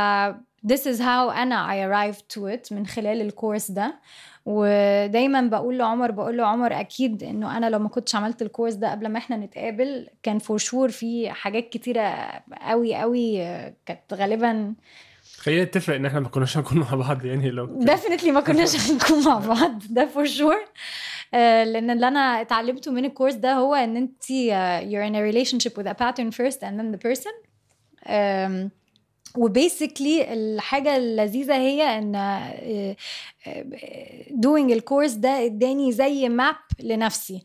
this 0.67 0.81
is 0.81 0.99
how 0.99 1.31
أنا 1.37 1.67
I 1.69 1.77
arrived 1.87 2.23
to 2.35 2.41
it 2.57 2.73
من 2.73 2.87
خلال 2.87 3.21
الكورس 3.21 3.71
ده. 3.71 4.01
ودايما 4.47 5.41
بقول 5.41 5.79
لعمر 5.79 6.11
بقول 6.11 6.37
له 6.37 6.47
عمر 6.47 6.81
أكيد 6.81 7.23
إنه 7.23 7.57
أنا 7.57 7.71
لو 7.71 7.79
ما 7.79 7.89
كنتش 7.89 8.15
عملت 8.15 8.43
الكورس 8.43 8.75
ده 8.75 8.91
قبل 8.91 9.09
ما 9.09 9.19
إحنا 9.19 9.37
نتقابل 9.37 10.09
كان 10.23 10.39
فور 10.39 10.59
شور 10.59 10.89
في 10.89 11.31
حاجات 11.31 11.69
كتيرة 11.69 12.03
قوي 12.63 12.95
قوي 12.95 13.43
آه، 13.43 13.75
كانت 13.87 14.15
غالبا 14.15 14.75
خلينا 15.47 15.65
نتفق 15.65 15.95
إن 15.95 16.07
إحنا 16.07 16.21
ما 16.21 16.29
كناش 16.29 16.57
هنكون 16.57 16.79
مع 16.79 16.95
بعض 16.95 17.25
يعني 17.25 17.51
لو 17.51 17.67
definitely 17.67 18.31
ما 18.31 18.41
كناش 18.41 18.77
هنكون 18.91 19.25
مع 19.25 19.39
بعض 19.39 19.83
ده 19.91 20.07
for 20.07 20.27
sure 20.27 20.57
آه، 21.35 21.65
لأن 21.65 21.91
اللي 21.91 22.09
أنا 22.09 22.41
اتعلمته 22.41 22.93
من 22.93 23.05
الكورس 23.05 23.35
ده 23.35 23.53
هو 23.53 23.75
إن 23.75 23.97
انت 23.97 24.25
you're 24.83 25.09
in 25.11 25.15
a 25.15 25.33
relationship 25.35 25.73
with 25.79 25.87
a 25.87 25.95
pattern 25.95 26.31
first 26.31 26.59
and 26.63 26.79
then 26.81 26.93
the 26.93 26.99
person. 27.09 27.33
um, 28.07 28.71
و 29.37 29.46
basically 29.46 30.33
الحاجة 30.33 30.97
اللذيذة 30.97 31.55
هي 31.55 31.99
إن 31.99 32.17
doing 34.31 34.73
الكورس 34.73 35.13
ده 35.13 35.45
اداني 35.45 35.93
زي 35.93 36.29
map 36.29 36.57
لنفسي. 36.81 37.43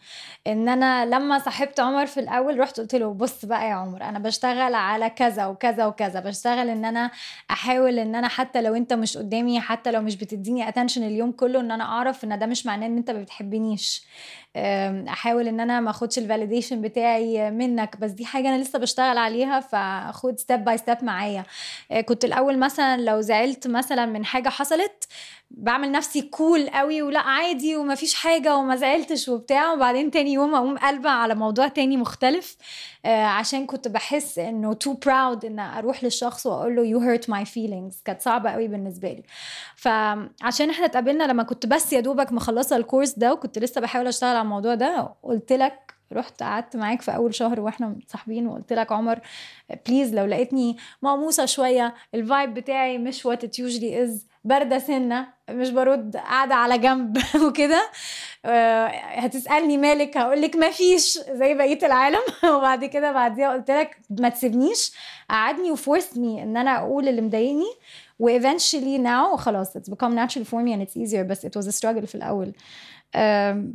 إن 0.48 0.70
أنا 0.70 1.06
لما 1.06 1.40
صاحبت 1.40 1.80
عمر 1.80 2.06
في 2.06 2.20
الأول 2.20 2.60
رحت 2.60 2.80
قلت 2.80 2.96
له 2.96 3.14
بص 3.14 3.46
بقى 3.46 3.70
يا 3.70 3.74
عمر 3.74 4.04
أنا 4.04 4.20
بشتغل 4.20 4.74
على 4.74 5.10
كذا 5.10 5.46
وكذا 5.46 5.86
وكذا 5.86 6.20
بشتغل 6.20 6.70
إن 6.70 6.86
أنا 6.86 7.12
أحاول 7.52 8.00
إن 8.00 8.16
أنا 8.16 8.28
حتى 8.28 8.62
لو 8.62 8.76
أنت 8.76 8.94
مش 8.94 9.18
قدامي 9.18 9.60
حتى 9.62 9.92
لو 9.92 10.02
مش 10.02 10.16
بتديني 10.16 10.70
attention 10.70 11.04
اليوم 11.04 11.32
كله 11.32 11.60
إن 11.60 11.72
أنا 11.72 11.84
أعرف 11.84 12.24
إن 12.24 12.40
ده 12.40 12.46
مش 12.46 12.66
معناه 12.66 12.88
إن 12.88 12.98
أنت 12.98 13.12
ما 13.12 13.22
بتحبنيش. 13.22 14.04
أحاول 14.58 15.48
إن 15.48 15.60
أنا 15.60 15.79
ما 15.79 15.89
أخدش 15.89 16.17
ال 16.18 16.23
validation 16.23 16.82
بتاعي 16.81 17.51
منك 17.51 17.98
بس 18.00 18.12
دي 18.12 18.25
حاجة 18.25 18.50
أنا 18.50 18.62
لسه 18.62 18.79
بشتغل 18.79 19.17
عليها 19.17 19.60
فخد 19.60 20.39
step 20.40 20.63
by 20.66 20.78
step 20.78 21.04
معايا. 21.03 21.43
كنت 22.05 22.25
الأول 22.25 22.58
مثلا 22.60 23.01
لو 23.01 23.22
زعلت 23.22 23.67
مثلا 23.67 24.05
من 24.05 24.25
حاجة 24.25 24.50
حصلت 24.50 25.00
بعمل 25.51 25.91
نفسي 25.91 26.22
cool 26.22 26.70
قوي 26.70 27.01
ولا 27.01 27.20
عادي 27.20 27.75
ومفيش 27.75 28.13
حاجة 28.13 28.56
وما 28.56 28.75
زعلتش 28.75 29.30
وبتاع. 29.30 29.74
وبعدين 29.74 30.12
تاني 30.12 30.34
يوم 30.34 30.56
أقوم 30.56 30.77
قلبة 30.77 31.10
على 31.10 31.36
موضوع 31.36 31.68
تاني 31.68 31.98
مختلف. 31.98 32.58
آه 33.06 33.24
عشان 33.25 33.65
كنت 33.65 33.88
بحس 33.88 34.39
إنه 34.39 34.74
too 34.74 34.94
proud 34.94 35.46
إن 35.46 35.60
أروح 35.60 36.03
للشخص 36.03 36.46
وأقول 36.46 36.75
له 36.75 36.86
you 36.86 37.00
hurt 37.00 37.30
my 37.30 37.46
feelings 37.46 38.01
كانت 38.06 38.22
صعبة 38.22 38.50
قوي 38.50 38.68
بالنسبة 38.68 39.10
لي. 39.13 39.24
فعشان 39.75 40.70
إحنا 40.70 40.86
اتقابلنا 40.86 41.24
لما 41.24 41.44
كنت 41.44 41.65
بس 41.65 41.94
يا 41.94 42.00
دوبك 42.00 42.32
مخلصة 42.32 42.75
ال 42.75 42.81
course 42.81 43.12
ده 43.20 43.34
وكنت 43.34 43.60
لسه 43.60 43.82
بحاول 43.82 44.08
أشتغل 44.08 44.30
على 44.36 44.41
الموضوع 44.41 44.75
ده 44.75 45.13
قلت 45.24 45.53
لك 45.53 45.94
رحت 46.13 46.44
قعدت 46.44 46.75
معاك 46.75 47.01
في 47.01 47.15
أول 47.15 47.36
شهر 47.36 47.60
وإحنا 47.62 47.88
متصاحبين 47.88 48.48
وقلت 48.48 48.74
لك 48.74 48.91
عمر 48.91 49.20
please 49.88 50.13
لو 50.15 50.25
لقيتني 50.25 50.77
مقموصة 51.01 51.46
شوية 51.46 51.94
ال 52.16 52.23
vibe 52.23 52.54
بتاعي 52.53 52.98
مش 52.98 53.25
what 53.25 53.44
it 53.44 53.60
usually 53.60 54.04
is 54.04 54.28
باردة 54.44 54.80
سنة 54.80 55.28
مش 55.50 55.70
برد 55.70 56.16
قاعدة 56.18 56.56
على 56.56 56.78
جنب 56.78 57.18
وكده. 57.48 57.90
هتسألني 59.16 59.78
مالك؟ 59.78 60.18
هقول 60.18 60.42
لك 60.42 60.56
ما 60.56 60.72
فيش 60.72 61.20
زي 61.32 61.54
بقية 61.54 61.86
العالم. 61.86 62.20
وبعد 62.56 62.86
كده 62.86 63.12
بعديها 63.12 63.54
قلت 63.54 63.72
لك 63.72 63.98
ما 64.10 64.30
تسيبنيش. 64.30 64.92
قعدني 65.30 65.72
و 65.72 65.81
force 65.81 66.25
ني 66.25 66.44
إن 66.44 66.58
أنا 66.58 66.78
أقول 66.78 67.08
اللي 67.08 67.22
مضايقني. 67.22 67.72
و 68.20 68.27
eventually 68.27 68.98
now 68.98 69.38
خلاص 69.38 69.78
it's 69.78 69.92
become 69.92 70.14
natural 70.16 70.44
for 70.46 70.58
me 70.66 70.72
and 70.76 70.82
it's 70.88 70.98
easier 70.98 71.22
بس 71.30 71.46
it 71.46 71.50
was 71.50 71.66
a 71.68 71.72
struggle 71.72 72.06
في 72.06 72.16
الأول. 72.16 72.54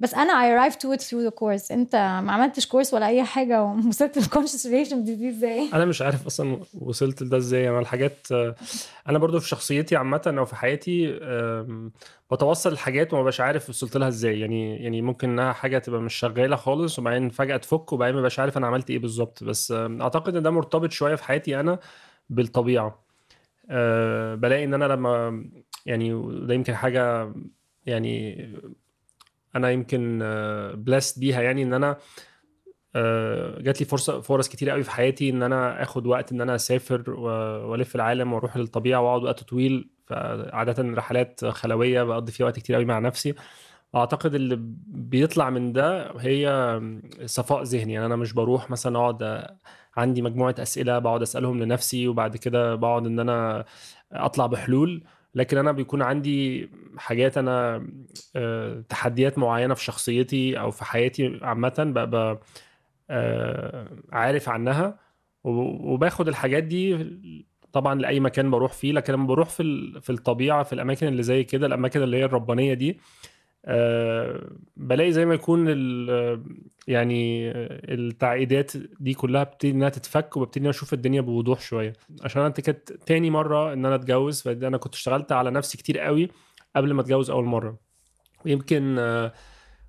بس 0.00 0.14
أنا 0.14 0.32
I 0.32 0.70
arrived 0.70 0.76
to 0.76 0.98
it 0.98 1.00
through 1.02 1.30
the 1.30 1.34
course. 1.40 1.72
أنت 1.72 1.96
ما 1.96 2.32
عملتش 2.32 2.66
course 2.66 2.94
ولا 2.94 3.06
أي 3.06 3.24
حاجة 3.24 3.62
ووصلت 3.62 4.18
لل 4.18 4.27
conscious 4.27 4.66
relation 4.66 5.04
دي 5.04 5.28
إزاي؟ 5.28 5.68
أنا 5.72 5.84
مش 5.84 6.02
عارف 6.02 6.26
أصلا 6.26 6.60
وصلت 6.80 7.22
لده 7.22 7.36
إزاي. 7.36 7.68
أنا 7.68 7.78
الحاجات 7.78 8.26
أنا 9.08 9.18
برضو 9.18 9.40
في 9.40 9.48
شخصيتي 9.48 9.96
عامة 9.96 10.34
أو 10.38 10.44
في 10.44 10.56
حياتي 10.56 11.20
بتوصل 12.32 12.72
لحاجات 12.72 13.12
وما 13.12 13.22
بقاش 13.22 13.40
عارف 13.40 13.68
وصلت 13.68 13.96
لها 13.96 14.08
إزاي. 14.08 14.40
يعني 14.40 14.76
يعني 14.84 15.02
ممكن 15.02 15.30
إنها 15.30 15.52
حاجة 15.52 15.78
تبقى 15.78 16.00
مش 16.00 16.14
شغالة 16.14 16.56
خالص 16.56 16.98
وبعدين 16.98 17.30
فجأة 17.30 17.56
تفك 17.56 17.92
وبعدين 17.92 18.14
ما 18.14 18.20
بقاش 18.20 18.38
عارف 18.38 18.56
أنا 18.56 18.66
عملت 18.66 18.90
إيه 18.90 18.98
بالظبط. 18.98 19.44
بس 19.44 19.72
أعتقد 19.72 20.36
إن 20.36 20.42
ده 20.42 20.50
مرتبط 20.50 20.90
شوية 20.92 21.14
في 21.14 21.24
حياتي 21.24 21.60
أنا 21.60 21.78
بالطبيعة. 22.30 23.02
أه 23.70 24.34
بلاقي 24.34 24.64
إن 24.64 24.74
أنا 24.74 24.84
لما 24.84 25.44
يعني 25.86 26.22
ده 26.46 26.54
يمكن 26.54 26.74
حاجة 26.74 27.32
يعني 27.86 28.48
أنا 29.56 29.70
يمكن 29.70 30.18
بلاست 30.74 31.18
بيها 31.18 31.42
يعني 31.42 31.62
إن 31.62 31.74
أنا 31.74 31.96
جات 33.60 33.80
لي 33.80 33.86
فرصة 33.86 34.20
فرص 34.20 34.48
كتير 34.48 34.70
قوي 34.70 34.82
في 34.82 34.90
حياتي 34.90 35.30
إن 35.30 35.42
أنا 35.42 35.82
آخد 35.82 36.06
وقت 36.06 36.32
إن 36.32 36.40
أنا 36.40 36.54
أسافر 36.54 37.10
وألف 37.10 37.94
العالم 37.94 38.32
وأروح 38.32 38.56
للطبيعه 38.56 39.00
وأقعد 39.00 39.22
وقت 39.22 39.42
طويل. 39.42 39.90
فعاده 40.06 40.82
رحلات 40.82 41.44
خلوية 41.44 42.02
بقضي 42.02 42.32
فيها 42.32 42.46
وقت 42.46 42.58
كتير 42.58 42.76
قوي 42.76 42.84
مع 42.84 42.98
نفسي. 42.98 43.34
أعتقد 43.94 44.34
اللي 44.34 44.56
بيطلع 44.86 45.50
من 45.50 45.72
ده 45.72 46.12
هي 46.20 46.80
صفاء 47.24 47.62
ذهني. 47.62 47.92
يعني 47.92 48.06
أنا 48.06 48.16
مش 48.16 48.32
بروح 48.32 48.70
مثلا 48.70 48.98
أقعد 48.98 49.46
عندي 49.96 50.22
مجموعة 50.22 50.54
أسئلة 50.58 50.98
بقعد 50.98 51.22
أسألهم 51.22 51.62
لنفسي 51.62 52.08
وبعد 52.08 52.36
كده 52.36 52.74
بقعد 52.74 53.06
إن 53.06 53.20
أنا 53.20 53.64
أطلع 54.12 54.46
بحلول. 54.46 55.04
لكن 55.36 55.58
أنا 55.58 55.72
بيكون 55.72 56.02
عندي 56.02 56.68
حاجات 56.98 57.38
أنا 57.38 57.86
تحديات 58.88 59.38
معينة 59.38 59.74
في 59.74 59.84
شخصيتي 59.84 60.60
أو 60.60 60.70
في 60.70 60.84
حياتي 60.84 61.38
عامة 61.42 61.74
ببقى 61.78 62.40
عارف 64.12 64.48
عنها 64.48 64.98
وباخد 65.44 66.28
الحاجات 66.28 66.62
دي 66.64 67.08
طبعا 67.72 67.94
لأي 68.00 68.20
مكان 68.20 68.50
بروح 68.50 68.72
فيه 68.72 68.92
لكن 68.92 69.12
لما 69.12 69.26
بروح 69.26 69.48
في 69.48 69.92
في 70.00 70.10
الطبيعة 70.10 70.62
في 70.62 70.72
الأماكن 70.72 71.06
اللي 71.08 71.22
زي 71.22 71.44
كده 71.44 71.66
الأماكن 71.66 72.02
اللي 72.02 72.16
هي 72.16 72.24
الربانية 72.24 72.74
دي 72.74 72.90
أه 72.90 72.96
بلاقي 74.76 75.12
زي 75.12 75.26
ما 75.26 75.34
يكون 75.34 75.66
يعني 76.88 77.50
التعقيدات 77.94 78.72
دي 79.00 79.14
كلها 79.14 79.42
بتبتدي 79.42 79.70
إنها 79.70 79.88
تتفك 79.88 80.36
وببتدي 80.36 80.70
أشوف 80.70 80.92
الدنيا 80.92 81.20
بوضوح 81.20 81.60
شوية. 81.60 81.92
عشان 82.22 82.42
أنا 82.42 82.50
كانت 82.50 82.92
تاني 82.92 83.30
مرة 83.30 83.72
إن 83.72 83.86
أنا 83.86 83.94
أتجوز 83.94 84.42
فانا 84.42 84.76
كنت 84.76 84.94
اشتغلت 84.94 85.32
على 85.32 85.50
نفسي 85.50 85.78
كتير 85.78 85.98
قوي 85.98 86.30
قبل 86.76 86.92
ما 86.92 87.00
أتجوز 87.00 87.30
أول 87.30 87.44
مرة. 87.44 87.76
ويمكن 88.44 88.98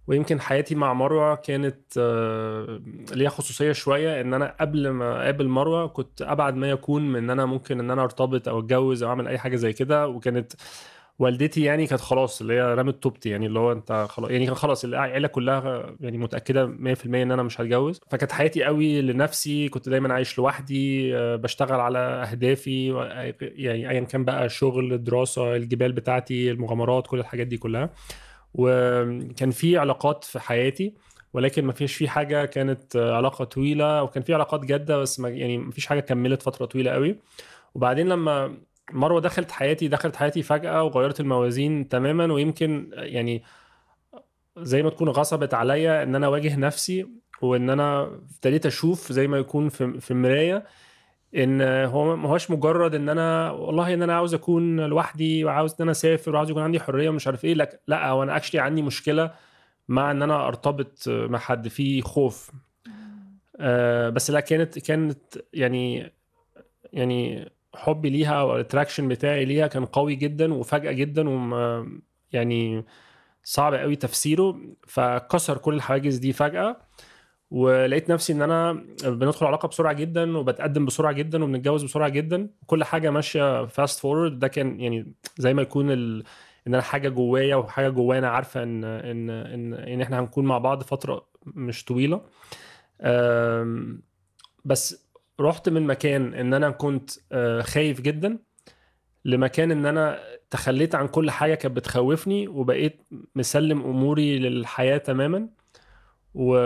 ويمكن 0.08 0.40
حياتي 0.40 0.76
مع 0.76 0.94
مروة 0.94 1.36
كانت 1.36 1.98
ليها 3.12 3.30
خصوصية 3.30 3.72
شوية 3.72 4.22
إن 4.22 4.34
أنا 4.34 4.56
قبل 4.62 4.90
ما 4.90 5.24
أقابل 5.24 5.48
مروة 5.48 5.88
كنت 5.88 6.22
أبعد 6.22 6.56
ما 6.56 6.70
يكون 6.70 7.12
من 7.12 7.16
إن 7.16 7.30
أنا 7.30 7.46
ممكن 7.46 7.80
إن 7.80 7.92
أنا 7.92 8.04
أرتبط 8.04 8.48
أو 8.48 8.60
أتجوز 8.60 9.04
أو 9.04 9.10
أعمل 9.10 9.28
أي 9.28 9.38
حاجة 9.38 9.56
زي 9.56 9.74
كده. 9.74 10.08
وكانت 10.08 10.54
والدتي 11.20 11.64
يعني 11.64 11.88
كانت 11.88 12.02
خلاص 12.02 12.42
اللي 12.42 12.54
هي 12.54 12.74
رمت 12.74 13.04
توبتي 13.04 13.30
يعني 13.30 13.46
اللي 13.46 13.60
هو 13.60 13.72
انت 13.72 14.06
خلاص 14.10 14.32
يعني 14.32 14.46
كان 14.46 14.56
خلاص 14.56 14.84
العيلة 14.84 15.28
كلها 15.28 15.96
يعني 16.00 16.18
متأكدة 16.18 16.68
100% 16.68 17.06
إن 17.06 17.32
أنا 17.32 17.44
مش 17.44 17.62
هتجوز. 17.62 18.02
فكانت 18.10 18.32
حياتي 18.32 18.64
قوي 18.64 19.02
لنفسي 19.02 19.70
كنت 19.70 19.90
دايما 19.90 20.14
عايش 20.14 20.38
لوحدي 20.38 21.12
بشتغل 21.38 21.80
على 21.80 22.00
أهدافي 22.00 22.88
يعني 23.42 23.90
ايا 23.90 24.00
كان 24.00 24.26
بقى 24.26 24.50
شغل 24.50 25.04
دراسة 25.04 25.56
الجبال 25.56 25.92
بتاعتي 25.92 26.52
المغامرات 26.52 27.08
كل 27.08 27.20
الحاجات 27.20 27.48
دي 27.48 27.58
كلها. 27.58 27.90
وكان 28.54 29.52
في 29.52 29.78
علاقات 29.78 30.24
في 30.24 30.40
حياتي 30.40 30.94
ولكن 31.34 31.66
ما 31.66 31.74
فيش 31.74 31.96
في 31.96 32.08
حاجة 32.10 32.46
كانت 32.46 32.96
علاقة 32.96 33.46
طويلة 33.46 34.04
وكان 34.04 34.24
في 34.24 34.34
علاقات 34.34 34.66
جادة 34.66 34.98
بس 34.98 35.20
ما 35.20 35.30
يعني 35.30 35.58
ما 35.58 35.72
فيش 35.72 35.86
حاجة 35.86 36.00
كملت 36.00 36.42
فترة 36.42 36.66
طويلة 36.66 36.92
قوي. 36.92 37.16
وبعدين 37.76 38.08
لما 38.10 38.58
مروة 38.91 39.22
دخلت 39.22 39.51
حياتي 39.51 39.88
دخلت 39.88 40.15
حياتي 40.15 40.44
فجأة 40.44 40.84
وغيرت 40.84 41.20
الموازين 41.20 41.89
تماما 41.89 42.34
ويمكن 42.34 42.89
يعني 42.94 43.44
زي 44.58 44.84
ما 44.84 44.89
تكون 44.89 45.10
غصبت 45.10 45.53
عليا 45.53 46.03
إن 46.03 46.15
أنا 46.15 46.25
أواجه 46.25 46.56
نفسي 46.56 47.08
وإن 47.41 47.70
أنا 47.70 48.03
ابتديت 48.03 48.65
أشوف 48.65 49.12
زي 49.12 49.27
ما 49.27 49.38
يكون 49.38 49.70
في 49.70 50.00
في 50.00 50.13
مراية 50.13 50.65
إن 51.36 51.62
هو 51.62 52.15
ما 52.15 52.29
هوش 52.29 52.51
مجرد 52.51 52.96
إن 52.96 53.10
أنا 53.10 53.51
والله 53.51 53.94
إن 53.94 54.01
أنا 54.03 54.15
عاوز 54.15 54.34
أكون 54.34 54.79
لوحدي 54.79 55.44
وعاوز 55.46 55.72
إن 55.72 55.77
أنا 55.82 55.91
أسافر 55.91 56.36
وعاوز 56.36 56.50
يكون 56.50 56.63
عندي 56.63 56.79
حرية 56.79 57.10
ومش 57.10 57.27
عارف 57.27 57.46
إيه 57.46 57.53
لك 57.53 57.82
لأ 57.88 58.10
هو 58.10 58.24
أنا 58.24 58.38
اكشلي 58.38 58.60
عندي 58.60 58.82
مشكلة 58.82 59.32
مع 59.88 60.12
إن 60.12 60.22
أنا 60.22 60.48
أرتبط 60.48 61.03
مع 61.08 61.39
حد 61.39 61.67
في 61.67 62.01
خوف. 62.01 62.51
آه 63.60 64.10
بس 64.10 64.32
لا 64.32 64.39
كانت 64.39 64.79
كانت 64.79 65.20
يعني 65.53 66.13
يعني 66.94 67.50
حبي 67.78 68.10
ليها 68.10 68.34
أو 68.42 68.56
ال 68.56 68.60
attraction 68.60 69.08
بتاعي 69.08 69.46
ليها 69.46 69.68
كان 69.68 69.86
قوي 69.86 70.16
جدا 70.16 70.54
وفجأة 70.54 70.92
جدا 70.92 71.30
وما 71.30 71.88
يعني 72.32 72.86
صعب 73.44 73.74
قوي 73.74 73.96
تفسيره 73.96 74.60
فكسر 74.88 75.58
كل 75.58 75.74
الحواجز 75.74 76.18
دي 76.18 76.34
فجأة. 76.34 76.78
ولقيت 77.52 78.12
نفسي 78.12 78.34
إن 78.34 78.42
أنا 78.42 78.74
بندخل 79.04 79.46
علاقة 79.46 79.68
بسرعة 79.68 79.94
جدا 79.94 80.38
وبتقدم 80.38 80.86
بسرعة 80.86 81.12
جدا 81.14 81.44
وبنتجوز 81.44 81.84
بسرعة 81.84 82.10
جدا. 82.10 82.50
كل 82.66 82.84
حاجة 82.84 83.10
ماشية 83.10 83.66
fast 83.66 84.00
forward 84.00 84.40
ده 84.40 84.48
كان 84.48 84.80
يعني 84.80 85.14
زي 85.38 85.54
ما 85.54 85.62
يكون 85.62 85.92
ال... 85.92 86.24
إن 86.68 86.74
أنا 86.74 86.84
حاجة 86.84 87.10
جوايا 87.10 87.56
وحاجة 87.56 87.90
جوانا 87.90 88.30
عارفة 88.30 88.64
إن 88.64 88.84
إن 88.84 89.30
إن 89.30 89.74
إن 89.74 90.02
إحنا 90.02 90.20
هنكون 90.20 90.46
مع 90.46 90.58
بعض 90.58 90.84
فترة 90.84 91.28
مش 91.46 91.86
طويلة. 91.86 92.22
بس 94.66 95.07
رحت 95.39 95.70
من 95.70 95.88
مكان 95.88 96.34
إن 96.34 96.53
أنا 96.53 96.70
كنت 96.70 97.12
خايف 97.62 98.01
جدا 98.01 98.39
لمكان 99.25 99.72
إن 99.72 99.86
أنا 99.86 100.20
تخليت 100.50 100.96
عن 100.96 101.08
كل 101.08 101.32
حاجة 101.32 101.56
كانت 101.56 101.75
بتخوفني 101.75 102.48
وبقيت 102.48 103.01
مسلم 103.36 103.82
أموري 103.82 104.39
للحياة 104.39 104.98
تماما. 104.98 105.50
و... 106.34 106.58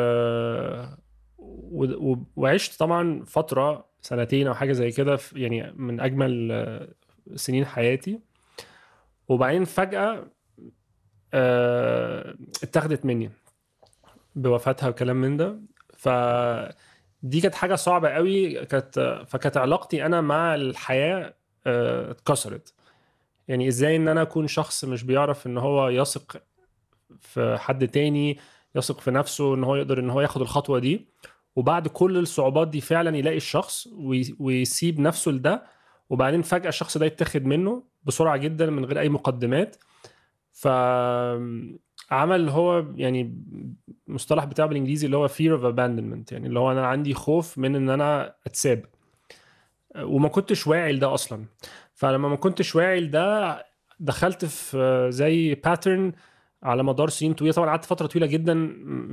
و... 1.37 2.17
وعشت 2.35 2.79
طبعا 2.79 3.23
فترة 3.25 3.85
سنتين 4.01 4.47
أو 4.47 4.53
حاجة 4.53 4.71
زي 4.71 4.91
كده 4.91 5.19
يعني 5.33 5.73
من 5.75 5.99
أجمل 5.99 6.93
سنين 7.35 7.65
حياتي. 7.65 8.19
وبعدين 9.27 9.65
فجأة 9.65 10.27
اتاخدت 12.63 13.05
مني 13.05 13.31
بوفاتها 14.35 14.89
وكلام 14.89 15.15
من 15.21 15.37
ده. 15.37 15.59
ف 15.93 16.09
دي 17.23 17.41
كانت 17.41 17.55
حاجة 17.55 17.75
صعبة 17.75 18.09
قوي 18.09 18.65
كانت 18.65 19.23
فكانت 19.27 19.57
علاقتي 19.57 20.05
أنا 20.05 20.21
مع 20.21 20.55
الحياة 20.55 21.33
آه، 21.67 22.11
اتكسرت. 22.11 22.73
يعني 23.47 23.67
إزاي 23.67 23.95
إن 23.95 24.07
أنا 24.07 24.21
أكون 24.21 24.47
شخص 24.47 24.85
مش 24.85 25.03
بيعرف 25.03 25.47
إن 25.47 25.57
هو 25.57 25.89
يثق 25.89 26.41
في 27.19 27.57
حد 27.59 27.87
تاني 27.87 28.37
يثق 28.75 28.99
في 28.99 29.11
نفسه 29.11 29.55
إن 29.55 29.63
هو 29.63 29.75
يقدر 29.75 29.99
إن 29.99 30.09
هو 30.09 30.21
ياخد 30.21 30.41
الخطوة 30.41 30.79
دي 30.79 31.07
وبعد 31.55 31.87
كل 31.87 32.17
الصعوبات 32.17 32.67
دي 32.67 32.81
فعلا 32.81 33.17
يلاقي 33.17 33.37
الشخص 33.37 33.87
وي- 33.87 34.35
ويسيب 34.39 34.99
نفسه 34.99 35.31
لده 35.31 35.63
وبعدين 36.09 36.41
فجأة 36.41 36.69
الشخص 36.69 36.97
ده 36.97 37.05
يتاخد 37.05 37.45
منه 37.45 37.83
بسرعة 38.03 38.37
جدا 38.37 38.69
من 38.69 38.85
غير 38.85 38.99
أي 38.99 39.09
مقدمات. 39.09 39.75
فعمل 42.11 42.49
هو 42.49 42.85
يعني 42.95 43.43
مصطلح 44.07 44.45
بتاعه 44.45 44.67
بالإنجليزي 44.67 45.05
اللي 45.05 45.17
هو 45.17 45.27
fear 45.27 45.59
of 45.59 45.63
abandonment 45.63 46.31
يعني 46.31 46.47
اللي 46.47 46.59
هو 46.59 46.71
أنا 46.71 46.87
عندي 46.87 47.13
خوف 47.13 47.57
من 47.57 47.75
إن 47.75 47.89
أنا 47.89 48.35
أتساب 48.45 48.85
وما 49.99 50.27
كنتش 50.27 50.67
واعي 50.67 50.93
لده 50.93 51.13
أصلا 51.13 51.45
فلما 51.93 52.27
ما 52.29 52.35
كنتش 52.35 52.75
واعي 52.75 52.99
لده 52.99 53.63
دخلت 53.99 54.45
في 54.45 55.07
زي 55.11 55.55
pattern 55.55 56.11
على 56.63 56.83
مدار 56.83 57.09
سنين 57.09 57.33
طويلة 57.33 57.53
طبعا 57.53 57.69
قعدت 57.69 57.85
فترة 57.85 58.07
طويلة 58.07 58.27
جدا 58.27 58.53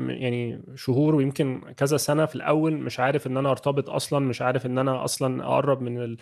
يعني 0.08 0.62
شهور 0.74 1.14
ويمكن 1.14 1.60
كذا 1.76 1.96
سنة 1.96 2.26
في 2.26 2.34
الأول 2.34 2.72
مش 2.76 3.00
عارف 3.00 3.26
إن 3.26 3.36
أنا 3.36 3.50
أرتبط 3.50 3.90
أصلا 3.90 4.26
مش 4.26 4.42
عارف 4.42 4.66
إن 4.66 4.78
أنا 4.78 5.04
أصلا 5.04 5.44
أقرب 5.44 5.82
من 5.82 6.02
ال... 6.02 6.16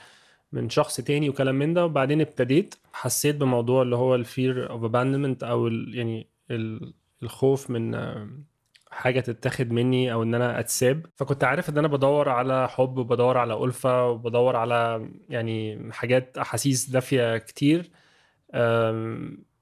من 0.53 0.69
شخص 0.71 0.97
تاني 0.97 1.29
وكلام 1.29 1.55
من 1.55 1.75
ده 1.75 1.85
وبعدين 1.85 2.21
ابتديت 2.21 2.75
حسيت 2.93 3.37
بموضوع 3.37 3.83
اللي 3.83 3.97
هو 3.97 4.15
ال 4.15 4.26
fear 4.26 4.71
of 4.71 4.83
abandonment 4.83 5.45
أو. 5.45 5.67
يعني. 5.69 6.36
الخوف 7.23 7.71
من 7.71 7.97
حاجة 8.91 9.21
تتاخد 9.21 9.73
مني 9.73 10.13
أو 10.13 10.23
إن 10.23 10.35
أنا 10.35 10.61
أتساب. 10.61 11.07
فكنت 11.17 11.45
عارف 11.45 11.69
إن 11.69 11.79
أنا 11.79 11.89
بدور 11.89 12.29
على 12.29 12.69
حب 12.69 12.99
وبدور 12.99 13.39
على 13.39 13.65
ألفة 13.65 14.09
وبدور 14.09 14.57
على 14.57 15.11
يعني 15.29 15.89
حاجات 15.93 16.39
أحاسيس 16.39 16.91
دافية 16.91 17.39
كتير. 17.39 17.91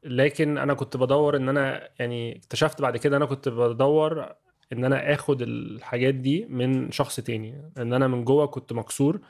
لكن 0.04 0.58
أنا 0.58 0.74
كنت 0.74 0.96
بدور 0.96 1.36
إن 1.36 1.48
أنا 1.48 1.88
يعني 1.98 2.36
اكتشفت 2.36 2.82
بعد 2.82 2.96
كده 2.96 3.16
أنا 3.16 3.26
كنت 3.26 3.48
بدور 3.48 4.32
إن 4.72 4.84
أنا 4.84 5.14
آخد 5.14 5.42
الحاجات 5.42 6.14
دي 6.14 6.46
من 6.46 6.90
شخص 6.90 7.20
تاني. 7.20 7.70
إن 7.78 7.92
أنا 7.92 8.08
من 8.08 8.24
جوه 8.24 8.46
كنت 8.46 8.72
مكسور. 8.72 9.20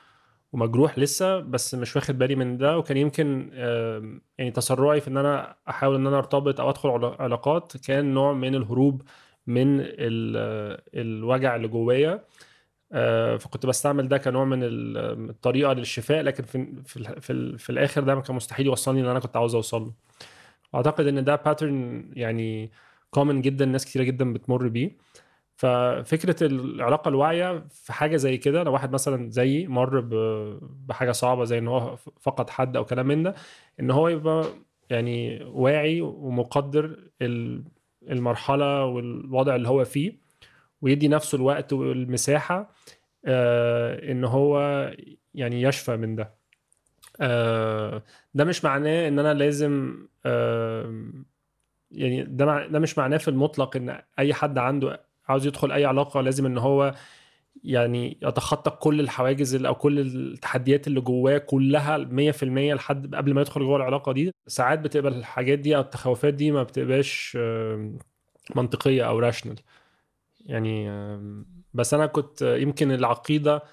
ومجروح 0.55 0.99
لسه 0.99 1.39
بس 1.39 1.75
مش 1.75 1.95
واخد 1.95 2.17
بالي 2.17 2.35
من 2.35 2.57
ده. 2.57 2.77
وكان 2.77 2.97
يمكن 2.97 3.49
يعني 4.37 4.51
تسرعي 4.51 5.01
في 5.01 5.07
إن 5.07 5.17
أنا 5.17 5.55
أحاول 5.69 5.95
إن 5.95 6.07
أنا 6.07 6.17
أرتبط 6.17 6.59
أو 6.59 6.69
أدخل 6.69 6.89
علا- 6.89 7.15
علاقات. 7.19 7.77
كان 7.87 8.13
نوع 8.13 8.33
من 8.33 8.55
الهروب 8.55 9.01
من 9.47 9.79
ال- 9.79 10.81
الوجع 10.93 11.55
اللي 11.55 11.67
جوايا. 11.67 12.23
آه، 12.91 13.37
فكنت 13.37 13.65
بستعمل 13.65 14.07
ده 14.07 14.17
كنوع 14.17 14.45
من 14.45 14.59
ال- 14.63 15.19
من 15.19 15.29
الطريقة 15.29 15.73
للشفاء. 15.73 16.21
لكن 16.21 16.43
في 16.43 16.67
في 16.85 17.21
في, 17.21 17.57
في 17.57 17.69
الآخر 17.69 18.03
ده 18.03 18.15
كان 18.21 18.35
مستحيل 18.35 18.65
يوصلني 18.65 18.99
اللي 18.99 19.11
أنا 19.11 19.19
كنت 19.19 19.37
عاوز 19.37 19.55
أوصل 19.55 19.81
له. 19.81 19.93
اعتقد 20.75 21.07
إن 21.07 21.23
ده 21.23 21.35
pattern 21.35 22.05
يعني 22.13 22.71
common 23.11 23.41
جدا 23.41 23.65
ناس 23.65 23.85
كتيرة 23.85 24.03
جدا 24.03 24.33
بتمر 24.33 24.67
بيه. 24.67 24.91
ففكرة 25.57 26.35
العلاقة 26.47 27.09
الواعية 27.09 27.65
في 27.69 27.93
حاجة 27.93 28.15
زي 28.17 28.37
كده 28.37 28.63
لو 28.63 28.73
واحد 28.73 28.91
مثلا 28.93 29.29
زيي 29.29 29.67
مر 29.67 29.99
بحاجة 30.87 31.11
صعبة 31.11 31.43
زي 31.43 31.57
إن 31.57 31.67
هو 31.67 31.95
فقد 32.21 32.49
حد 32.49 32.77
أو 32.77 32.85
كلام 32.85 33.07
من 33.07 33.23
ده 33.23 33.35
إن 33.79 33.91
هو 33.91 34.07
يبقى 34.07 34.45
يعني 34.89 35.43
واعي 35.43 36.01
ومقدر 36.01 36.97
ال- 37.21 37.63
المرحلة 38.09 38.85
والوضع 38.85 39.55
اللي 39.55 39.67
هو 39.67 39.83
فيه 39.85 40.17
ويدي 40.81 41.07
نفسه 41.07 41.35
الوقت 41.35 41.73
والمساحة 41.73 42.71
آه، 43.25 44.11
إن 44.11 44.23
هو 44.23 44.59
يعني 45.33 45.61
يشفى 45.61 45.95
من 45.97 46.15
ده. 46.15 46.33
آه، 47.21 48.03
ده 48.33 48.43
مش 48.43 48.65
معناه 48.65 49.07
إن 49.07 49.19
أنا 49.19 49.33
لازم 49.33 50.05
آه، 50.25 51.03
يعني 51.91 52.23
ده 52.23 52.67
ده 52.67 52.79
مش 52.79 52.97
معناه 52.97 53.17
في 53.17 53.27
المطلق 53.27 53.75
إن 53.75 54.01
أي 54.19 54.33
حد 54.33 54.57
عنده 54.57 55.04
عاوز 55.27 55.47
يدخل 55.47 55.71
أي 55.71 55.85
علاقة 55.85 56.21
لازم 56.21 56.45
إن 56.45 56.57
هو 56.57 56.95
يعني 57.63 58.17
يتخطى 58.23 58.71
كل 58.71 58.99
الحواجز 58.99 59.55
أو 59.65 59.75
كل 59.75 59.99
التحديات 59.99 60.87
اللي 60.87 61.01
جواه 61.01 61.37
كلها 61.37 61.97
100% 61.97 62.73
لحد 62.73 63.15
قبل 63.15 63.33
ما 63.33 63.41
يدخل 63.41 63.61
جوه 63.61 63.77
العلاقة 63.77 64.11
دي. 64.11 64.31
ساعات 64.47 64.79
بتبقى 64.79 65.11
الحاجات 65.11 65.59
دي 65.59 65.75
أو 65.75 65.81
التخوفات 65.81 66.33
دي 66.33 66.51
ما 66.51 66.63
بتبقاش 66.63 67.37
منطقية 68.55 69.03
أو 69.07 69.19
rational 69.19 69.55
يعني 70.45 70.89
بس 71.73 71.93
أنا 71.93 72.05
كنت 72.05 72.41
يمكن 72.41 72.91
العقيدة 72.91 73.63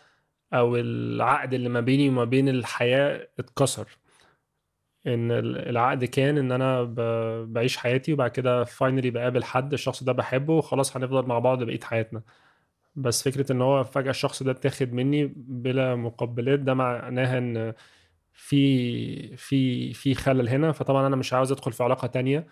أو 0.52 0.76
العقد 0.76 1.54
اللي 1.54 1.68
ما 1.68 1.80
بيني 1.80 2.08
وما 2.08 2.24
بين 2.24 2.48
الحياة 2.48 3.28
اتكسر. 3.38 3.86
إن 5.06 5.30
ال- 5.32 5.68
العقد 5.68 6.04
كان 6.04 6.38
إن 6.38 6.52
أنا 6.52 6.82
بعيش 7.44 7.76
حياتي 7.76 8.12
وبعد 8.12 8.30
كده 8.30 8.64
finally 8.64 9.10
بقابل 9.10 9.44
حد 9.44 9.72
الشخص 9.72 10.02
ده 10.04 10.12
بحبه 10.12 10.52
وخلاص 10.54 10.96
هنفضل 10.96 11.26
مع 11.28 11.38
بعض 11.38 11.62
بقية 11.62 11.80
حياتنا. 11.80 12.22
بس 12.96 13.22
فكرة 13.28 13.52
إن 13.52 13.62
هو 13.62 13.84
فجأة 13.84 14.10
الشخص 14.10 14.42
ده 14.42 14.50
اتاخد 14.50 14.92
مني 14.92 15.32
بلا 15.36 15.94
مقبلات 15.96 16.58
ده 16.60 16.74
معناها 16.74 17.38
إن 17.38 17.74
في 18.34 19.36
في 19.36 19.92
في 19.94 20.14
خلل 20.14 20.48
هنا. 20.48 20.72
فطبعا 20.72 21.06
أنا 21.06 21.16
مش 21.16 21.32
عاوز 21.32 21.52
أدخل 21.52 21.72
في 21.72 21.82
علاقة 21.84 22.06
تانية. 22.08 22.46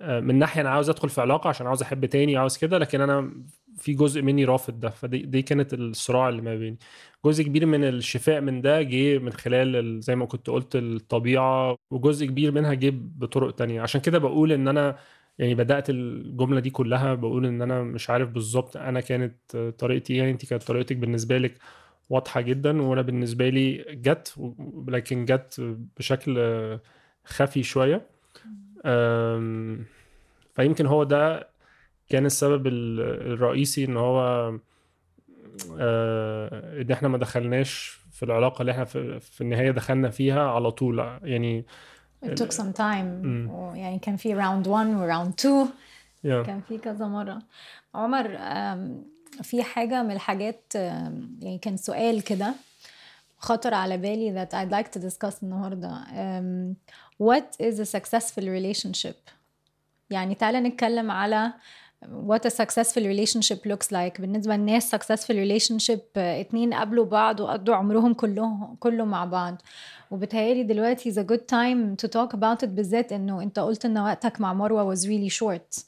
من 0.00 0.38
ناحية 0.38 0.60
أنا 0.60 0.70
عاوز 0.70 0.90
أدخل 0.90 1.08
في 1.08 1.20
علاقة 1.20 1.48
عشان 1.48 1.66
عاوز 1.66 1.82
أحب 1.82 2.06
تاني 2.06 2.36
عاوز 2.36 2.56
كده 2.56 2.78
لكن 2.78 3.00
أنا 3.00 3.32
في 3.78 3.94
جزء 3.94 4.22
مني 4.22 4.44
رافض 4.44 4.80
ده. 4.80 4.90
فدي 4.90 5.18
دي 5.18 5.42
كانت 5.42 5.74
الصراع 5.74 6.28
اللي 6.28 6.42
ما 6.42 6.56
بيني. 6.56 6.78
جزء 7.24 7.44
كبير 7.44 7.66
من 7.66 7.84
الشفاء 7.84 8.40
من 8.40 8.60
ده 8.62 8.82
جه 8.82 9.18
من 9.18 9.32
خلال 9.32 9.76
ال- 9.76 10.00
زي 10.02 10.16
ما 10.16 10.26
كنت 10.26 10.50
قلت 10.50 10.76
الطبيعة 10.76 11.76
وجزء 11.90 12.26
كبير 12.26 12.52
منها 12.52 12.74
جه 12.74 12.90
بطرق 12.94 13.54
تانية. 13.54 13.80
عشان 13.82 14.00
كده 14.00 14.18
بقول 14.18 14.52
إن 14.52 14.68
أنا 14.68 14.98
يعني 15.38 15.54
بدأت 15.54 15.90
الجملة 15.90 16.60
دي 16.60 16.70
كلها 16.70 17.14
بقول 17.14 17.46
إن 17.46 17.62
أنا 17.62 17.82
مش 17.82 18.10
عارف 18.10 18.28
بالظبط 18.30 18.76
أنا 18.76 19.00
كانت 19.00 19.56
طريقتي 19.78 20.14
إيه. 20.24 20.30
انت 20.30 20.46
كانت 20.46 20.62
طريقتك 20.62 20.96
بالنسبة 20.96 21.38
لك 21.38 21.58
واضحة 22.10 22.40
جدا 22.40 22.82
وأنا 22.82 23.02
بالنسبة 23.02 23.48
لي 23.48 23.84
جت 23.90 24.34
لكن 24.88 25.24
جت 25.24 25.76
بشكل 25.98 26.38
خفي 27.24 27.62
شوية. 27.62 28.06
أم، 28.46 28.61
فيمكن 30.54 30.86
هو 30.86 31.04
ده 31.04 31.48
كان 32.08 32.26
السبب 32.26 32.66
ال- 32.66 33.00
الرئيسي 33.32 33.84
إن 33.84 33.96
هو 33.96 34.20
آه، 35.78 36.80
إن 36.82 36.90
إحنا 36.92 37.08
ما 37.08 37.18
دخلناش 37.18 37.98
في 38.12 38.22
العلاقة 38.22 38.60
اللي 38.60 38.72
إحنا 38.72 38.84
في, 38.84 39.20
النهاية 39.40 39.70
دخلنا 39.70 40.10
فيها 40.10 40.50
على 40.50 40.70
طول. 40.70 40.98
يعني 41.22 41.64
It 42.24 42.28
took 42.28 42.52
some 42.56 42.72
time. 42.78 43.04
مم. 43.22 43.72
يعني 43.74 43.98
كان 43.98 44.16
في 44.16 44.34
round 44.34 44.66
1 44.68 44.86
و 44.86 45.08
round 45.08 45.28
2 45.40 45.66
yeah. 45.66 46.46
كان 46.46 46.60
في 46.68 46.78
كذا 46.78 47.06
مرة. 47.06 47.38
عمر 47.94 48.28
في 49.42 49.62
حاجة 49.62 50.02
من 50.02 50.10
الحاجات 50.10 50.72
يعني 50.74 51.58
كان 51.62 51.76
سؤال 51.76 52.24
كده 52.24 52.54
خطر 53.38 53.74
على 53.74 53.96
بالي 53.96 54.46
that 54.46 54.48
I'd 54.48 54.72
like 54.72 54.98
to 54.98 55.02
discuss 55.04 55.42
النهاردة. 55.42 55.88
أم، 56.12 56.76
what 57.23 57.65
is 57.65 57.79
a 57.79 57.85
successful 57.85 58.43
relationship 58.43 59.15
يعني 60.09 60.35
تعالى 60.35 60.59
نتكلم 60.59 61.11
على 61.11 61.53
what 62.05 62.45
a 62.45 62.49
successful 62.49 63.03
relationship 63.03 63.65
looks 63.65 63.91
like 63.91 64.21
بالنسبة 64.21 64.55
للناس 64.55 64.95
successful 64.95 65.35
relationship 65.35 65.99
آه، 66.17 66.41
اتنين 66.41 66.73
قابلوا 66.73 67.05
بعض 67.05 67.39
وقضوا 67.39 67.75
عمرهم 67.75 68.13
كلهم 68.13 68.75
كله 68.79 69.05
مع 69.05 69.25
بعض 69.25 69.61
وبتهيألي 70.11 70.63
دلوقتي 70.63 71.11
is 71.11 71.15
a 71.15 71.27
good 71.27 71.41
time 71.47 72.05
to 72.05 72.09
talk 72.09 72.33
about 72.33 72.63
it 72.63 72.69
بالذات 72.69 73.11
انه 73.11 73.41
انت 73.41 73.59
قلت 73.59 73.85
ان 73.85 73.97
وقتك 73.97 74.41
مع 74.41 74.53
مروة 74.53 74.95
was 74.95 74.99
really 74.99 75.33
short 75.33 75.83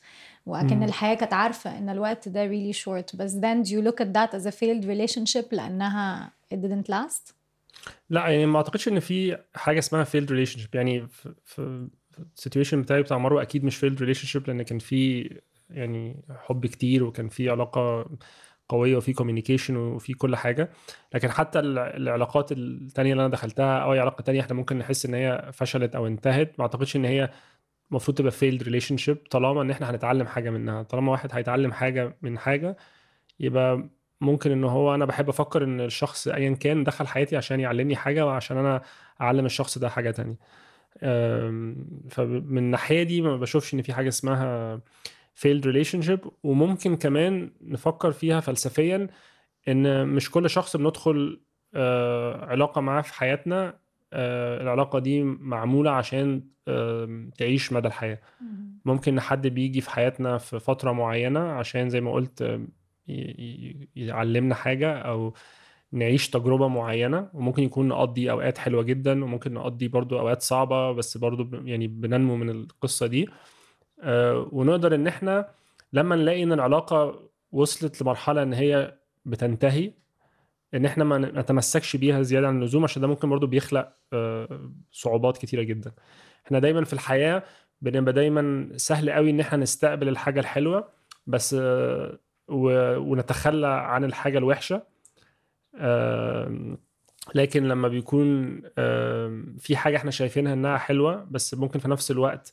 وأكن 0.46 0.78
مم. 0.78 0.84
الحياة 0.84 1.16
كانت 1.16 1.34
عارفة 1.34 1.78
ان 1.78 1.90
الوقت 1.90 2.30
ده 2.30 2.48
really 2.50 2.76
short 2.76 3.16
بس 3.16 3.36
then 3.36 3.68
do 3.68 3.70
you 3.70 3.82
look 3.88 4.02
at 4.02 4.14
that 4.14 4.40
as 4.40 4.46
a 4.46 4.52
failed 4.52 4.86
relationship 4.86 5.46
لأنها 5.54 6.32
it 6.54 6.58
didn't 6.58 6.90
last 6.90 7.34
لا 8.11 8.29
يعني 8.29 8.47
ما 8.47 8.57
أعتقدش 8.57 8.89
إن 8.89 9.01
في 9.01 9.39
حاجة 9.55 9.79
اسمها 9.79 10.05
failed 10.05 10.29
relationship. 10.29 10.69
يعني 10.75 11.07
في 11.45 11.89
ال 12.37 12.41
situation 12.41 12.83
بتاعي 12.83 13.03
بتاع 13.03 13.19
مروة 13.19 13.43
أكيد 13.43 13.65
مش 13.65 13.85
failed 13.85 13.99
relationship 13.99 14.49
لأن 14.49 14.63
كان 14.63 14.79
في 14.79 15.31
يعني 15.71 16.25
حب 16.39 16.67
كتير 16.67 17.05
وكان 17.05 17.29
في 17.29 17.51
علاقة 17.51 18.11
قوية 18.69 18.97
وفي 18.97 19.13
communication 19.13 19.77
وفي 19.77 20.13
كل 20.15 20.37
حاجة. 20.37 20.71
لكن 21.15 21.31
حتى 21.31 21.59
ال- 21.59 21.79
العلاقات 21.79 22.53
التانية 22.53 23.13
اللي 23.13 23.21
أنا 23.23 23.31
دخلتها 23.33 23.79
أو 23.79 23.93
أي 23.93 23.99
علاقة 24.01 24.23
تانية 24.23 24.41
إحنا 24.41 24.55
ممكن 24.55 24.79
نحس 24.79 25.07
إن 25.07 25.15
هي 25.15 25.51
فشلت 25.53 25.95
أو 25.97 26.07
انتهت. 26.07 26.55
ما 26.59 26.63
أعتقدش 26.63 26.97
إن 26.97 27.05
هي 27.05 27.31
المفروض 27.91 28.17
تبقى 28.19 28.33
failed 28.33 28.63
relationship 28.63 29.29
طالما 29.31 29.63
إن 29.63 29.71
إحنا 29.71 29.91
هنتعلم 29.91 30.27
حاجة 30.27 30.51
منها. 30.51 30.83
طالما 30.83 31.13
واحد 31.13 31.31
هيتعلم 31.33 31.73
حاجة 31.73 32.17
من 32.23 32.39
حاجة 32.39 32.77
يبقى 33.41 33.89
ممكن 34.21 34.51
إن 34.53 34.65
هو 34.65 34.95
أنا 34.95 35.05
بحب 35.05 35.29
أفكر 35.29 35.65
إن 35.65 35.81
الشخص 35.81 36.29
ايا 36.29 36.55
كان 36.55 36.85
دخل 36.85 37.07
حياتي 37.07 37.37
عشان 37.37 37.61
يعلمني 37.61 37.97
حاجة 37.97 38.27
وعشان 38.27 38.57
أنا 38.57 38.83
أعلم 39.21 39.47
الشخص 39.47 39.79
ده 39.79 39.89
حاجة 39.89 40.11
تانية. 40.11 40.37
أم، 41.03 41.87
فمن 42.11 42.59
الناحية 42.59 43.03
دي 43.03 43.23
ما 43.23 43.37
بشوفش 43.37 43.75
إن 43.75 43.83
في 43.83 43.93
حاجة 43.93 44.09
اسمها 44.09 44.81
failed 45.41 45.65
relationship 45.65 46.29
وممكن 46.43 46.97
كمان 46.97 47.51
نفكر 47.61 48.13
فيها 48.13 48.41
فلسفيا 48.41 49.09
إن 49.69 50.07
مش 50.09 50.31
كل 50.31 50.51
شخص 50.51 50.77
بندخل 50.77 51.41
آه، 51.75 52.45
علاقة 52.45 52.81
معاه 52.81 53.03
في 53.03 53.15
حياتنا 53.15 53.79
آه، 54.13 54.63
العلاقة 54.63 54.99
دي 54.99 55.23
معمولة 55.23 55.91
عشان 55.91 56.43
تعيش 57.39 57.73
مدى 57.73 57.89
الحياة. 57.89 58.19
ممكن 58.85 59.21
حد 59.21 59.47
بيجي 59.47 59.81
في 59.81 59.91
حياتنا 59.91 60.39
في 60.39 60.59
فترة 60.61 60.93
معينة 60.93 61.41
عشان 61.41 61.89
زي 61.89 62.01
ما 62.01 62.13
قلت 62.13 62.61
يعلمنا 63.97 64.55
حاجة 64.55 64.93
أو 64.99 65.35
نعيش 65.93 66.31
تجربة 66.31 66.69
معينة 66.69 67.31
وممكن 67.35 67.63
يكون 67.63 67.89
نقضي 67.89 68.31
أوقات 68.31 68.59
حلوة 68.59 68.83
جدا 68.83 69.25
وممكن 69.25 69.55
نقضي 69.55 69.89
برضو 69.89 70.19
أوقات 70.19 70.43
صعبة 70.43 70.93
بس 70.93 71.17
برضو 71.17 71.67
يعني 71.67 71.87
بننمو 71.87 72.37
من 72.37 72.51
القصة 72.51 73.07
دي. 73.07 73.29
آه، 74.03 74.49
ونقدر 74.53 74.95
إن 74.95 75.07
إحنا 75.07 75.49
لما 75.93 76.17
نلاقي 76.17 76.43
إن 76.43 76.53
العلاقة 76.53 77.29
وصلت 77.53 78.03
لمرحلة 78.03 78.43
إن 78.43 78.53
هي 78.55 78.99
بتنتهي 79.25 79.93
إن 80.75 80.85
إحنا 80.85 81.05
ما 81.05 81.19
نتمسكش 81.19 81.97
بيها 81.97 82.23
زيادة 82.23 82.49
عن 82.49 82.59
اللزوم 82.59 82.85
عشان 82.85 83.03
ده 83.03 83.09
ممكن 83.09 83.29
برضو 83.29 83.47
بيخلق 83.47 83.93
آه، 84.13 84.71
صعوبات 84.93 85.39
كتيرة 85.39 85.63
جدا. 85.63 85.93
إحنا 86.47 86.59
دايما 86.59 86.85
في 86.85 86.93
الحياة 86.93 87.43
بنبقى 87.81 88.13
دايما 88.13 88.69
سهل 88.77 89.11
قوي 89.11 89.31
إن 89.31 89.41
إحنا 89.41 89.59
نستقبل 89.59 90.09
الحاجة 90.09 90.41
الحلوة 90.41 90.89
بس 91.27 91.57
ونتخلى 92.49 93.67
عن 93.67 94.05
الحاجة 94.05 94.39
الوحشة. 94.39 94.83
لكن 97.35 97.65
لما 97.69 97.89
بيكون 97.89 98.61
في 99.59 99.77
حاجة 99.77 99.97
إحنا 99.97 100.11
شايفينها 100.11 100.53
انها 100.53 100.77
حلوة 100.79 101.27
بس 101.31 101.55
ممكن 101.55 101.79
في 101.79 101.89
نفس 101.89 102.11
الوقت 102.11 102.53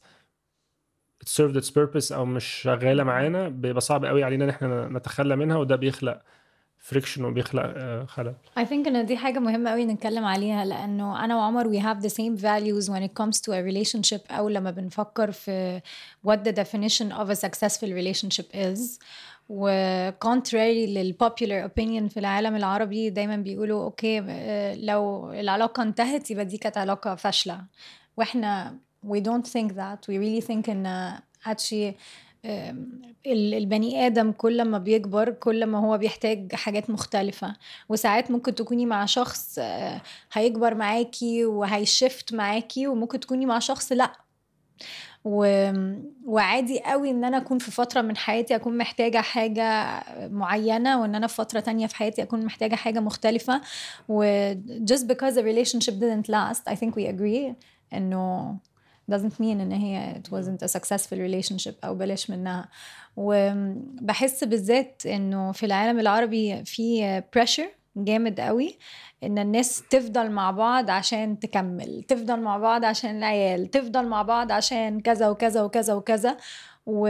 it 1.23 1.27
served 1.27 1.55
its 1.63 1.69
purpose 1.69 2.11
أو 2.11 2.25
مش 2.25 2.45
شغالة 2.45 3.03
معانا 3.03 3.49
بيبقى 3.49 3.81
صعب 3.81 4.05
قوي 4.05 4.23
علينا 4.23 4.45
إن 4.45 4.49
إحنا 4.49 4.87
نتخلى 4.89 5.35
منها 5.35 5.57
وده 5.57 5.75
بيخلق 5.75 6.21
friction 6.81 7.25
وبيخلق 7.25 7.73
آه، 7.75 8.05
خلل 8.05 8.33
I 8.59 8.63
think 8.63 8.87
ان 8.87 9.05
دي 9.05 9.17
حاجة 9.17 9.39
مهمة 9.39 9.69
قوي 9.69 9.85
نتكلم 9.85 10.25
عليها 10.25 10.65
لأنه 10.65 11.25
أنا 11.25 11.35
وعمر 11.35 11.73
we 11.73 11.83
have 11.83 12.03
the 12.03 12.13
same 12.13 12.35
values 12.37 12.89
when 12.89 13.03
it 13.03 13.13
comes 13.23 13.41
to 13.41 13.51
a 13.51 13.61
relationship 13.71 14.31
أو 14.31 14.49
لما 14.49 14.71
بنفكر 14.71 15.31
في 15.31 15.81
what 16.27 16.39
the 16.39 16.51
definition 16.51 17.11
of 17.11 17.29
a 17.29 17.35
successful 17.35 17.89
relationship 17.89 18.55
is 18.55 18.99
لل 19.49 21.15
popular 21.23 21.69
opinion 21.69 22.07
في 22.13 22.17
العالم 22.17 22.55
العربي 22.55 23.09
دايما 23.09 23.35
بيقولوا 23.35 23.83
okay 23.83 24.19
آه، 24.29 24.75
لو 24.75 25.31
العلاقة 25.33 25.83
انتهت 25.83 26.31
يبقى 26.31 26.45
دي 26.45 26.57
كانت 26.57 26.77
علاقة 26.77 27.15
فاشلة 27.15 27.61
وإحنا 28.17 28.77
we 29.07 29.19
don't 29.19 29.47
think 29.47 29.71
that 29.71 30.07
we 30.09 30.17
really 30.17 30.41
think 30.47 30.69
ان 30.69 31.17
actually 31.45 31.93
البني 33.25 34.05
آدم 34.07 34.31
كل 34.31 34.65
ما 34.65 34.77
بيكبر 34.77 35.29
كل 35.29 35.65
ما 35.65 35.79
هو 35.79 35.97
بيحتاج 35.97 36.55
حاجات 36.55 36.89
مختلفة. 36.89 37.55
وساعات 37.89 38.31
ممكن 38.31 38.55
تكوني 38.55 38.85
مع 38.85 39.05
شخص 39.05 39.59
آه، 39.59 40.01
هيكبر 40.33 40.75
معاكي 40.75 41.45
وهيشفت 41.45 42.33
معاكي 42.33 42.87
وممكن 42.87 43.19
تكوني 43.19 43.45
مع 43.45 43.59
شخص 43.59 43.91
لأ. 43.91 44.11
و... 45.25 45.71
وعادي 46.25 46.79
قوي 46.79 47.11
إن 47.11 47.23
أنا 47.23 47.37
أكون 47.37 47.59
في 47.59 47.71
فترة 47.71 48.01
من 48.01 48.17
حياتي 48.17 48.55
أكون 48.55 48.77
محتاجة 48.77 49.17
حاجة 49.21 49.63
معينة 50.27 51.01
وإن 51.01 51.15
أنا 51.15 51.27
في 51.27 51.35
فترة 51.35 51.59
تانية 51.59 51.87
في 51.87 51.95
حياتي 51.95 52.21
أكون 52.23 52.45
محتاجة 52.45 52.75
حاجة 52.75 52.99
مختلفة. 52.99 53.61
و 54.09 54.53
just 54.85 55.07
because 55.07 55.37
a 55.37 55.43
relationship 55.43 55.93
didn't 55.99 56.29
last 56.29 56.63
I 56.67 56.75
think 56.75 56.95
we 56.95 57.05
agree 57.07 57.53
إنه 57.93 58.57
doesn't 59.11 59.37
mean 59.39 59.41
إن 59.61 59.71
هي 59.71 60.21
it 60.23 60.29
wasn't 60.29 60.63
a 60.63 60.79
successful 60.79 61.17
relationship 61.17 61.73
أو 61.83 61.95
بلاش 61.95 62.29
منها. 62.29 62.69
وبحس 63.17 64.43
بالذات 64.43 65.05
إنه 65.05 65.51
في 65.51 65.65
العالم 65.65 65.99
العربي 65.99 66.65
في 66.65 67.21
pressure 67.37 67.81
جامد 67.95 68.39
قوي 68.39 68.77
إن 69.23 69.37
الناس 69.37 69.83
تفضل 69.89 70.31
مع 70.31 70.51
بعض 70.51 70.89
عشان 70.89 71.39
تكمل 71.39 72.03
تفضل 72.03 72.39
مع 72.39 72.57
بعض 72.57 72.85
عشان 72.85 73.17
العيال 73.17 73.71
تفضل 73.71 74.07
مع 74.07 74.21
بعض 74.21 74.51
عشان 74.51 74.99
كذا 74.99 75.29
وكذا 75.29 75.61
وكذا 75.61 75.93
وكذا. 75.93 76.37
و 76.85 77.09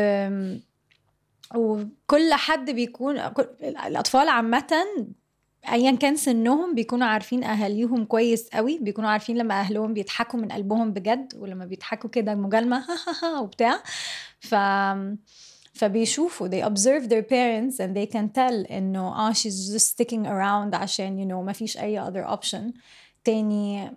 وكل 1.55 2.33
حد 2.33 2.69
بيكون 2.69 3.19
الأطفال 3.61 4.29
عامة 4.29 4.73
ايا 5.69 5.91
كان 5.91 6.15
سنهم 6.15 6.75
بيكونوا 6.75 7.07
عارفين 7.07 7.43
اهاليهم 7.43 8.05
كويس 8.05 8.49
قوي 8.49 8.77
بيكونوا 8.81 9.09
عارفين 9.09 9.37
لما 9.37 9.59
اهلهم 9.59 9.93
بيضحكوا 9.93 10.39
من 10.39 10.51
قلبهم 10.51 10.93
بجد 10.93 11.33
ولما 11.37 11.65
بيضحكوا 11.65 12.09
كده 12.09 12.35
مجالمه 12.35 12.85
وبتاع 13.41 13.83
ف 14.39 14.55
فبيشوفوا 15.73 16.47
they 16.47 16.65
observe 16.69 17.03
their 17.09 17.23
parents 17.23 17.79
and 17.79 17.95
they 17.95 18.11
can 18.13 18.27
tell 18.37 18.71
انه 18.71 19.27
آه 19.29 19.33
she's 19.33 19.73
just 19.73 19.87
sticking 19.95 20.25
around 20.25 20.75
عشان 20.75 21.25
you 21.25 21.31
know 21.31 21.45
ما 21.45 21.53
فيش 21.53 21.77
اي 21.77 22.05
other 22.05 22.37
option 22.37 22.73
تاني 23.23 23.89
uh, 23.89 23.91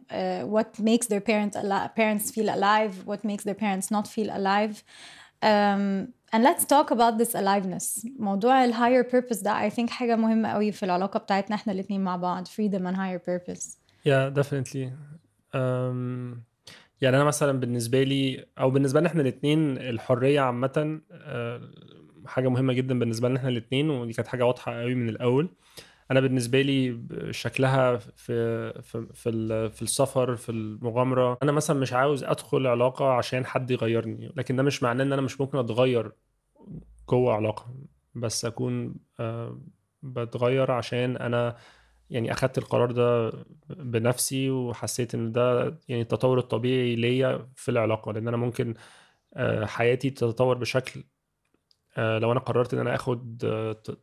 what 0.46 0.82
makes 0.82 1.06
their 1.06 1.20
parents 1.20 1.56
parents 1.96 2.30
feel 2.30 2.48
alive 2.48 3.06
what 3.06 3.20
makes 3.28 3.44
their 3.44 3.58
parents 3.64 3.90
not 3.90 4.06
feel 4.06 4.30
alive 4.30 4.76
um, 5.44 6.08
and 6.34 6.42
let's 6.42 6.64
talk 6.64 6.90
about 6.90 7.18
this 7.18 7.34
aliveness. 7.34 8.06
موضوع 8.18 8.64
ال 8.64 8.74
higher 8.74 9.10
purpose 9.10 9.42
ده 9.42 9.68
I 9.68 9.72
think 9.72 9.90
حاجة 9.90 10.16
مهمة 10.16 10.48
قوي 10.48 10.72
في 10.72 10.82
العلاقة 10.82 11.18
بتاعتنا 11.18 11.56
إحنا 11.56 11.72
الاتنين 11.72 12.04
مع 12.04 12.16
بعض. 12.16 12.46
Freedom 12.46 12.82
and 12.86 12.96
higher 12.96 13.18
purpose. 13.28 13.78
Yeah 14.08 14.40
definitely. 14.40 14.88
Um, 15.54 16.38
يعني 17.00 17.16
أنا 17.16 17.24
مثلا 17.24 17.60
بالنسبة 17.60 18.02
لي 18.02 18.46
أو 18.58 18.70
بالنسبة 18.70 19.00
لنا 19.00 19.08
إحنا 19.08 19.22
الاثنين 19.22 19.78
الحرية 19.78 20.40
عامة 20.40 21.00
آه، 21.12 21.60
حاجة 22.26 22.48
مهمة 22.48 22.72
جدا 22.72 22.98
بالنسبة 22.98 23.28
لنا 23.28 23.38
إحنا 23.38 23.48
الاثنين 23.48 23.90
ودي 23.90 24.12
كانت 24.12 24.28
حاجة 24.28 24.46
واضحة 24.46 24.80
قوي 24.80 24.94
من 24.94 25.08
الأول. 25.08 25.48
أنا 26.10 26.20
بالنسبة 26.20 26.62
لي 26.62 27.00
شكلها 27.30 27.96
في 27.96 28.72
في 28.82 29.12
في, 29.12 29.70
في 29.70 29.82
السفر 29.82 30.36
في 30.36 30.48
المغامرة 30.52 31.38
أنا 31.42 31.52
مثلا 31.52 31.80
مش 31.80 31.92
عاوز 31.92 32.24
أدخل 32.24 32.66
علاقة 32.66 33.12
عشان 33.12 33.46
حد 33.46 33.70
يغيرني 33.70 34.32
لكن 34.36 34.56
ده 34.56 34.62
مش 34.62 34.82
معناه 34.82 35.04
إن 35.04 35.12
أنا 35.12 35.22
مش 35.22 35.40
ممكن 35.40 35.58
أتغير 35.58 36.12
جوه 37.10 37.34
علاقة 37.34 37.74
بس 38.14 38.44
أكون 38.44 38.94
آه، 39.20 39.60
بتغير 40.02 40.70
عشان 40.70 41.16
أنا 41.16 41.56
يعني 42.10 42.32
أخدت 42.32 42.58
القرار 42.58 42.90
ده 42.92 43.32
بنفسي 43.68 44.50
وحسيت 44.50 45.14
إن 45.14 45.32
ده 45.32 45.78
يعني 45.88 46.02
التطور 46.02 46.38
الطبيعي 46.38 46.96
ليا 46.96 47.48
في 47.56 47.70
العلاقة. 47.70 48.12
لأن 48.12 48.28
أنا 48.28 48.36
ممكن 48.36 48.74
آه، 49.34 49.64
حياتي 49.66 50.10
تتطور 50.10 50.58
بشكل 50.58 51.04
آه، 51.96 52.18
لو 52.18 52.32
أنا 52.32 52.40
قررت 52.40 52.74
إن 52.74 52.80
أنا 52.80 52.94
آخد 52.94 53.38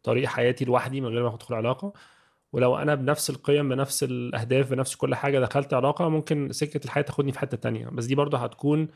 طريق 0.03 0.27
حياتي 0.27 0.65
لوحدي 0.65 1.01
من 1.01 1.07
غير 1.07 1.23
ما 1.23 1.35
أدخل 1.35 1.55
علاقة. 1.55 1.93
ولو 2.53 2.77
أنا 2.77 2.95
بنفس 2.95 3.29
القيم 3.29 3.69
بنفس 3.69 4.03
الأهداف 4.03 4.71
بنفس 4.71 4.95
كل 4.95 5.15
حاجة 5.15 5.39
دخلت 5.39 5.73
علاقة 5.73 6.09
ممكن 6.09 6.51
سكة 6.51 6.85
الحياة 6.85 7.03
تاخدني 7.03 7.31
في 7.31 7.39
حتة 7.39 7.57
تانية. 7.57 7.87
بس 7.89 8.05
دي 8.05 8.15
برضه 8.15 8.37
هتكون 8.37 8.87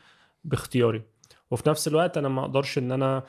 باختياري. 0.44 1.02
وفي 1.50 1.68
نفس 1.68 1.88
الوقت 1.88 2.18
أنا 2.18 2.28
ما 2.28 2.40
أقدرش 2.42 2.78
إن 2.78 2.92
أنا 2.92 3.22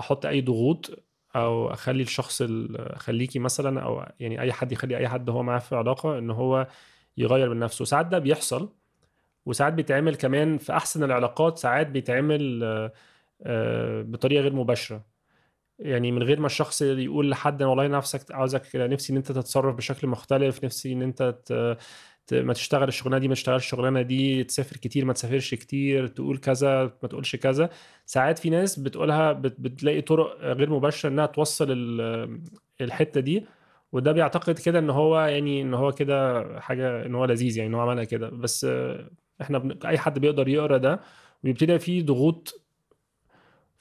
أحط 0.00 0.26
أي 0.26 0.40
ضغوط 0.40 0.90
أو 1.36 1.72
أخلي 1.72 2.02
الشخص 2.02 2.42
ال- 2.42 2.76
أخليكي 2.92 3.38
مثلا 3.38 3.80
أو 3.82 4.06
يعني 4.20 4.40
أي 4.40 4.52
حد 4.52 4.72
يخلي 4.72 4.96
أي 4.98 5.08
حد 5.08 5.30
هو 5.30 5.42
معاه 5.42 5.58
في 5.58 5.76
علاقة 5.76 6.18
إن 6.18 6.30
هو 6.30 6.66
يغير 7.16 7.50
من 7.50 7.58
نفسه 7.58 7.84
ساعات 7.84 8.06
ده 8.06 8.18
بيحصل 8.18 8.72
وساعات 9.46 9.72
بيتعمل 9.74 10.16
كمان 10.16 10.58
في 10.58 10.72
أحسن 10.76 11.04
العلاقات 11.04 11.58
ساعات 11.58 11.86
بيتعمل 11.88 12.64
آه، 12.64 12.92
آه، 13.42 14.02
بطريقة 14.02 14.42
غير 14.42 14.54
مباشرة 14.54 15.06
يعني 15.78 16.12
من 16.12 16.22
غير 16.22 16.40
ما 16.40 16.46
الشخص 16.46 16.82
يقول 16.82 17.30
لحد 17.30 17.62
والله 17.62 17.86
نفسك 17.88 18.32
عاوزك 18.32 18.76
نفسي 18.76 19.12
إن 19.12 19.16
أنت 19.16 19.32
تتصرف 19.32 19.76
بشكل 19.76 20.08
مختلف 20.08 20.64
نفسي 20.64 20.92
إن 20.92 21.02
أنت. 21.02 21.34
ما 22.32 22.52
تشتغل 22.52 22.88
الشغلانة 22.88 23.18
دي 23.18 23.28
ما 23.28 23.34
تشتغلش 23.34 23.64
الشغلانة 23.64 24.02
دي 24.02 24.44
تسافر 24.44 24.76
كتير 24.76 25.04
ما 25.04 25.12
تسافرش 25.12 25.54
كتير 25.54 26.06
تقول 26.06 26.38
كذا 26.38 26.82
ما 27.02 27.08
تقولش 27.08 27.36
كذا 27.36 27.70
ساعات 28.06 28.38
في 28.38 28.50
ناس 28.50 28.78
بتقولها 28.78 29.32
بت... 29.32 29.56
بتلاقي 29.60 30.00
طرق 30.02 30.38
غير 30.40 30.70
مباشرة 30.70 31.08
إنها 31.10 31.26
توصل 31.26 31.66
ال... 31.70 32.40
الحتة 32.80 33.20
دي 33.20 33.46
وده 33.92 34.12
بيعتقد 34.12 34.58
كده 34.58 34.78
إن 34.78 34.90
هو 34.90 35.20
يعني 35.20 35.62
إن 35.62 35.74
هو 35.74 35.92
كده 35.92 36.44
حاجة 36.60 37.06
إن 37.06 37.14
هو 37.14 37.24
لذيذ 37.24 37.56
يعني 37.56 37.68
إن 37.70 37.74
هو 37.74 37.80
عملها 37.80 38.04
كده 38.04 38.28
بس 38.30 38.66
إحنا. 39.42 39.78
أي 39.84 39.98
حد 39.98 40.18
بيقدر 40.18 40.48
يقرأ 40.48 40.76
ده 40.76 41.00
ويبتدي 41.44 41.78
فيه 41.78 42.02
ضغوط 42.06 42.61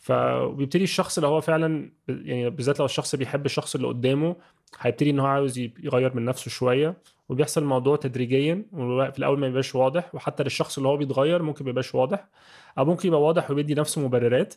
فبيبتدي 0.02 0.84
الشخص 0.84 1.18
اللي 1.18 1.28
هو 1.28 1.42
فعلا 1.42 1.92
يعني 2.08 2.50
بالذات 2.50 2.80
لو 2.80 2.86
الشخص 2.86 3.16
بيحب 3.16 3.46
الشخص 3.46 3.76
اللي 3.76 3.88
قدامه 3.88 4.36
هيبتدي 4.80 5.10
إن 5.10 5.20
هو 5.20 5.26
عاوز 5.26 5.58
يغير 5.60 6.16
من 6.16 6.26
نفسه 6.26 6.52
شوية. 6.52 6.98
وبيحصل 7.30 7.62
الموضوع 7.62 7.96
تدريجيا 7.96 8.66
وفي 8.72 9.20
الأول 9.20 9.40
ما 9.40 9.48
يبقاش 9.48 9.76
واضح 9.76 10.16
وحتى 10.16 10.44
للشخص 10.44 10.78
اللي 10.78 10.90
هو 10.90 10.98
بيتغير 10.98 11.42
ممكن 11.44 11.66
ما 11.66 11.70
يبقاش 11.72 11.96
واضح 11.96 12.28
أو 12.78 12.86
ممكن 12.86 13.08
يبقى 13.08 13.22
واضح 13.22 13.52
وبيدي 13.52 13.74
نفسه 13.76 14.02
مبررات. 14.02 14.54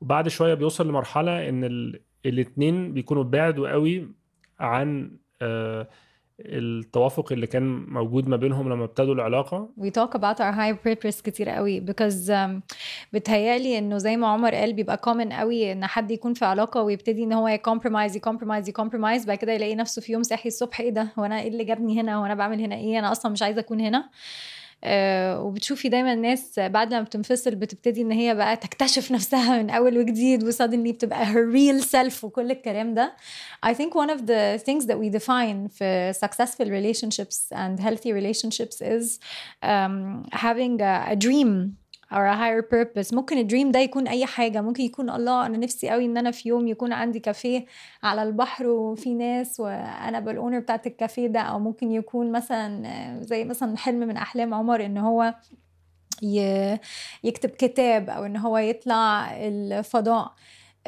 وبعد 0.00 0.28
شوية 0.28 0.54
بيوصل 0.54 0.88
لمرحلة 0.88 1.48
إن 1.48 1.64
ال... 1.64 2.00
الاتنين 2.26 2.92
بيكونوا 2.94 3.24
بعدوا 3.24 3.70
قوي 3.70 4.08
عن 4.60 5.16
آه 5.42 5.88
التوافق 6.46 7.32
اللي 7.32 7.46
كان 7.46 7.84
موجود 7.88 8.28
ما 8.28 8.36
بينهم 8.36 8.72
لما 8.72 8.84
ابتدوا 8.84 9.14
العلاقة. 9.14 9.68
We 9.80 9.86
talk 9.90 10.14
about 10.14 10.36
our 10.36 10.52
high 10.52 10.88
purpose 10.88 11.22
كتير 11.22 11.48
قوي 11.48 11.80
because 11.80 12.28
um, 12.30 12.74
بتهيألي 13.12 13.78
إنه 13.78 13.98
زي 13.98 14.16
ما 14.16 14.26
عمر 14.26 14.54
قال 14.54 14.72
بيبقى 14.72 15.00
common 15.06 15.32
قوي 15.32 15.72
إن 15.72 15.86
حد 15.86 16.10
يكون 16.10 16.34
في 16.34 16.44
علاقة 16.44 16.82
ويبتدي 16.82 17.24
إن 17.24 17.32
هو 17.32 17.48
ي 17.48 17.54
compromise 17.54 18.16
ي 18.16 18.21
compromise 18.21 18.68
ي 18.68 18.73
compromise 18.73 19.24
بعد 19.26 19.38
كده 19.38 19.52
يلاقي 19.52 19.74
نفسه 19.74 20.02
في 20.02 20.12
يوم 20.12 20.22
صاحي 20.22 20.48
الصبح 20.48 20.80
إيه 20.80 20.90
ده؟ 20.90 21.08
هو 21.18 21.24
أنا 21.24 21.40
إيه 21.40 21.48
اللي 21.48 21.64
جابني 21.64 22.00
هنا؟ 22.00 22.14
هو 22.16 22.24
أنا 22.26 22.34
بعمل 22.34 22.60
هنا 22.60 22.74
إيه؟ 22.76 22.98
أنا 22.98 23.12
أصلا 23.12 23.32
مش 23.32 23.42
عايزة 23.42 23.60
أكون 23.60 23.80
هنا. 23.80 24.08
وبتشوفي 24.84 25.88
دايما 25.88 26.12
الناس 26.12 26.58
بعد 26.58 26.94
ما 26.94 27.02
بتنفصل 27.02 27.54
بتبتدي 27.54 28.02
ان 28.02 28.10
هي 28.12 28.34
بقى 28.34 28.56
تكتشف 28.56 29.12
نفسها 29.12 29.62
من 29.62 29.70
اول 29.70 29.98
وجديد 29.98 30.44
و 30.44 30.49
suddenly 30.49 30.92
بتبقى 30.92 31.26
her 31.26 31.52
real 31.54 31.84
self 31.84 32.24
وكل 32.24 32.50
الكلام 32.50 32.94
ده 32.94 33.12
I 33.66 33.70
think 33.70 33.90
one 33.94 34.10
of 34.10 34.20
the 34.20 34.62
things 34.64 34.86
that 34.86 34.96
we 34.96 35.18
define 35.20 35.68
في 35.68 36.12
successful 36.12 36.64
relationships 36.66 37.52
and 37.52 37.80
healthy 37.80 38.12
relationships 38.12 38.80
is 38.80 39.18
um, 39.62 40.24
having 40.32 40.80
a, 40.80 41.12
a 41.12 41.16
dream 41.16 41.79
or 42.12 42.26
a 42.26 42.36
higher 42.36 42.62
purpose. 42.62 43.14
ممكن 43.14 43.38
ال 43.38 43.43
dream 43.43 43.70
ده 43.70 43.80
يكون 43.80 44.08
أي 44.08 44.26
حاجة. 44.26 44.60
ممكن 44.60 44.82
يكون 44.82 45.10
الله 45.10 45.46
أنا 45.46 45.58
نفسي 45.58 45.88
قوي 45.88 46.04
إن 46.04 46.16
أنا 46.16 46.30
في 46.30 46.48
يوم 46.48 46.68
يكون 46.68 46.92
عندي 46.92 47.20
كافيه 47.20 47.66
على 48.02 48.22
البحر 48.22 48.66
وفي 48.66 49.14
ناس 49.14 49.60
وأنا 49.60 50.20
بال 50.20 50.31
owner 50.31 50.58
بتاعت 50.58 50.86
الكافيه 50.86 51.26
ده. 51.26 51.40
أو 51.40 51.58
ممكن 51.58 51.92
يكون 51.92 52.32
مثلا 52.32 53.22
زي 53.22 53.44
مثلا 53.44 53.76
حلم 53.76 53.98
من 53.98 54.16
أحلام 54.16 54.54
عمر 54.54 54.84
إن 54.84 54.98
هو 54.98 55.34
يكتب 57.24 57.50
كتاب 57.50 58.10
أو 58.10 58.24
إن 58.24 58.36
هو 58.36 58.58
يطلع 58.58 59.30
الفضاء. 59.36 60.32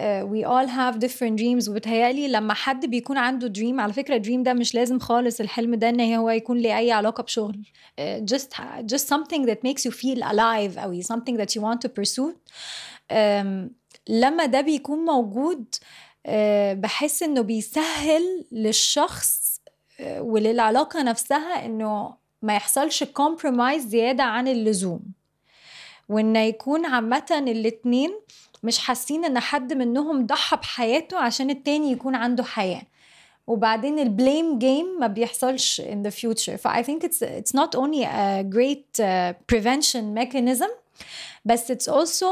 We 0.01 0.45
all 0.45 0.67
have 0.69 0.99
different 0.99 1.37
dreams. 1.39 1.69
وبتهيألي 1.69 2.29
لما 2.29 2.55
حد 2.55 2.87
بيكون 2.87 3.19
عنده 3.19 3.53
dream 3.59 3.81
على 3.81 3.93
فكرة 3.93 4.23
dream 4.23 4.43
ده 4.43 4.53
مش 4.53 4.75
لازم 4.75 4.99
خالص 4.99 5.41
الحلم 5.41 5.75
ده 5.75 5.89
إن 5.89 6.15
هو 6.15 6.31
يكون 6.31 6.59
ليه 6.59 6.79
أي 6.79 6.93
علاقة 6.93 7.23
بشغل. 7.23 7.63
uh, 8.01 8.03
just 8.35 8.49
just 8.93 9.09
something 9.09 9.47
that 9.47 9.59
makes 9.69 9.85
you 9.85 9.91
feel 9.93 10.23
alive 10.23 10.79
أوي 10.79 11.03
something 11.03 11.37
that 11.37 11.55
you 11.57 11.61
want 11.63 11.79
to 11.85 11.89
pursue. 11.89 12.33
لما 14.09 14.47
ده 14.47 14.61
بيكون 14.61 14.99
موجود 14.99 15.75
uh, 15.75 16.31
بحس 16.75 17.23
إنه 17.23 17.41
بيسهل 17.41 18.45
للشخص 18.53 19.61
uh, 19.99 20.03
وللعلاقة 20.19 21.03
نفسها 21.03 21.67
إنه 21.67 22.15
ما 22.43 22.55
يحصلش 22.57 23.05
compromise 23.05 23.79
زيادة 23.79 24.23
عن 24.23 24.49
اللزوم. 24.49 25.01
وان 26.09 26.37
يكون 26.37 26.87
عامة 26.87 27.27
الاتنين 27.49 28.11
مش 28.63 28.79
حاسين 28.79 29.25
ان 29.25 29.39
حد 29.39 29.73
منهم 29.73 30.27
ضحى 30.27 30.57
بحياته 30.57 31.19
عشان 31.19 31.51
التاني 31.51 31.93
يكون 31.93 32.15
عنده 32.15 32.45
حياه 32.45 32.83
وبعدين 33.47 33.99
البليم 33.99 34.59
جيم 34.59 34.87
ما 35.01 35.07
بيحصلش 35.07 35.81
in 35.81 36.07
the 36.09 36.11
future 36.11 36.57
ف 36.57 36.69
I 36.69 36.83
think 36.83 37.05
it's 37.05 37.23
it's 37.23 37.55
not 37.55 37.75
only 37.75 38.05
a 38.05 38.43
great 38.45 39.01
uh, 39.01 39.33
prevention 39.55 40.15
mechanism 40.15 40.69
بس 41.45 41.73
it's 41.73 41.89
also 41.93 42.27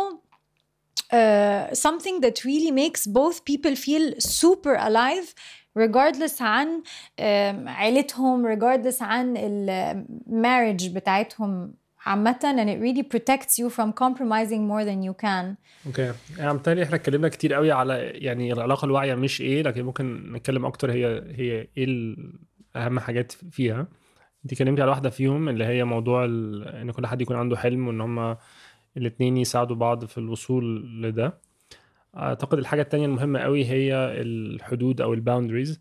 uh, 1.12 1.74
something 1.74 2.20
that 2.20 2.44
really 2.44 2.70
makes 2.70 3.06
both 3.06 3.44
people 3.44 3.74
feel 3.76 4.14
super 4.20 4.74
alive 4.88 5.34
regardless 5.78 6.40
عن 6.42 6.82
um, 6.82 7.22
عيلتهم 7.68 8.54
regardless 8.54 9.02
عن 9.02 9.36
المارriage 9.36 10.88
بتاعتهم 10.88 11.74
عامة 12.06 12.38
and 12.42 12.68
it 12.68 12.80
really 12.80 13.02
protects 13.02 13.58
you 13.58 13.70
from 13.70 13.92
compromising 13.92 14.66
more 14.66 14.84
than 14.84 15.02
you 15.02 15.14
can. 15.22 15.56
أوكي 15.86 16.12
يعني 16.38 16.52
بالتالي 16.52 16.82
إحنا 16.82 16.96
اتكلمنا 16.96 17.28
كتير 17.28 17.54
قوي 17.54 17.72
على 17.72 17.94
يعني 17.98 18.52
العلاقة 18.52 18.84
الواعية 18.86 19.14
مش 19.14 19.40
إيه 19.40 19.62
لكن 19.62 19.84
ممكن 19.84 20.32
نتكلم 20.32 20.64
أكتر 20.66 20.92
هي 20.92 21.06
هي 21.36 21.68
إيه 21.76 22.16
أهم 22.76 22.98
حاجات 23.00 23.32
فيها. 23.32 23.86
انت 24.44 24.52
اتكلمتي 24.52 24.82
على 24.82 24.90
واحدة 24.90 25.10
فيهم 25.10 25.48
اللي 25.48 25.64
هي 25.64 25.84
موضوع 25.84 26.24
إن 26.24 26.90
كل 26.90 27.06
حد 27.06 27.20
يكون 27.20 27.36
عنده 27.36 27.56
حلم 27.56 27.88
وإن 27.88 28.00
هما 28.00 28.36
الاثنين 28.96 29.36
يساعدوا 29.36 29.76
بعض 29.76 30.04
في 30.04 30.18
الوصول 30.18 30.92
لده. 31.02 31.40
أعتقد 32.16 32.58
الحاجة 32.58 32.82
التانية 32.82 33.06
المهمة 33.06 33.38
قوي 33.40 33.64
هي 33.64 33.94
الحدود 33.94 35.00
أو 35.00 35.14
ال 35.14 35.20
boundaries 35.20 35.80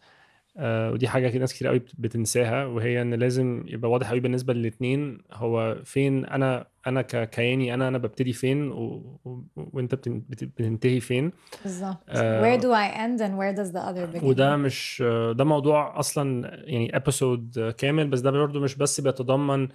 ودي 0.62 1.08
حاجة 1.08 1.38
ناس 1.38 1.54
كتير 1.54 1.68
قوي 1.68 1.82
بتنساها 1.98 2.66
وهي 2.66 3.02
إن 3.02 3.14
لازم 3.14 3.64
يبقى 3.68 3.92
واضح 3.92 4.10
قوي 4.10 4.20
بالنسبة 4.20 4.54
للاثنين 4.54 5.18
هو 5.34 5.78
فين 5.84 6.26
أنا 6.26 6.66
أنا 6.88 7.02
ككياني 7.02 7.74
أنا 7.74 7.88
أنا 7.88 7.98
ببتدي 7.98 8.34
فين 8.34 8.72
و... 8.72 8.78
و... 9.26 9.42
وأنت 9.56 9.96
بتنتهي 10.40 11.00
فين. 11.00 11.32
بالظبط. 11.64 11.98
آه 12.10 12.42
where 12.58 12.62
do 12.62 12.66
I 12.66 12.98
end 12.98 13.22
and 13.22 13.34
where 13.40 13.56
does 13.60 13.72
the 13.76 13.82
other 13.82 14.18
begin? 14.20 14.24
وده 14.24 14.56
مش 14.56 15.04
ده 15.36 15.44
موضوع 15.44 16.00
أصلا 16.00 16.52
يعني 16.64 16.96
episode 16.96 17.74
كامل 17.78 18.08
بس 18.08 18.20
ده 18.20 18.32
برضه 18.32 18.60
مش 18.60 18.76
بس 18.76 19.02
بيتضمن 19.02 19.68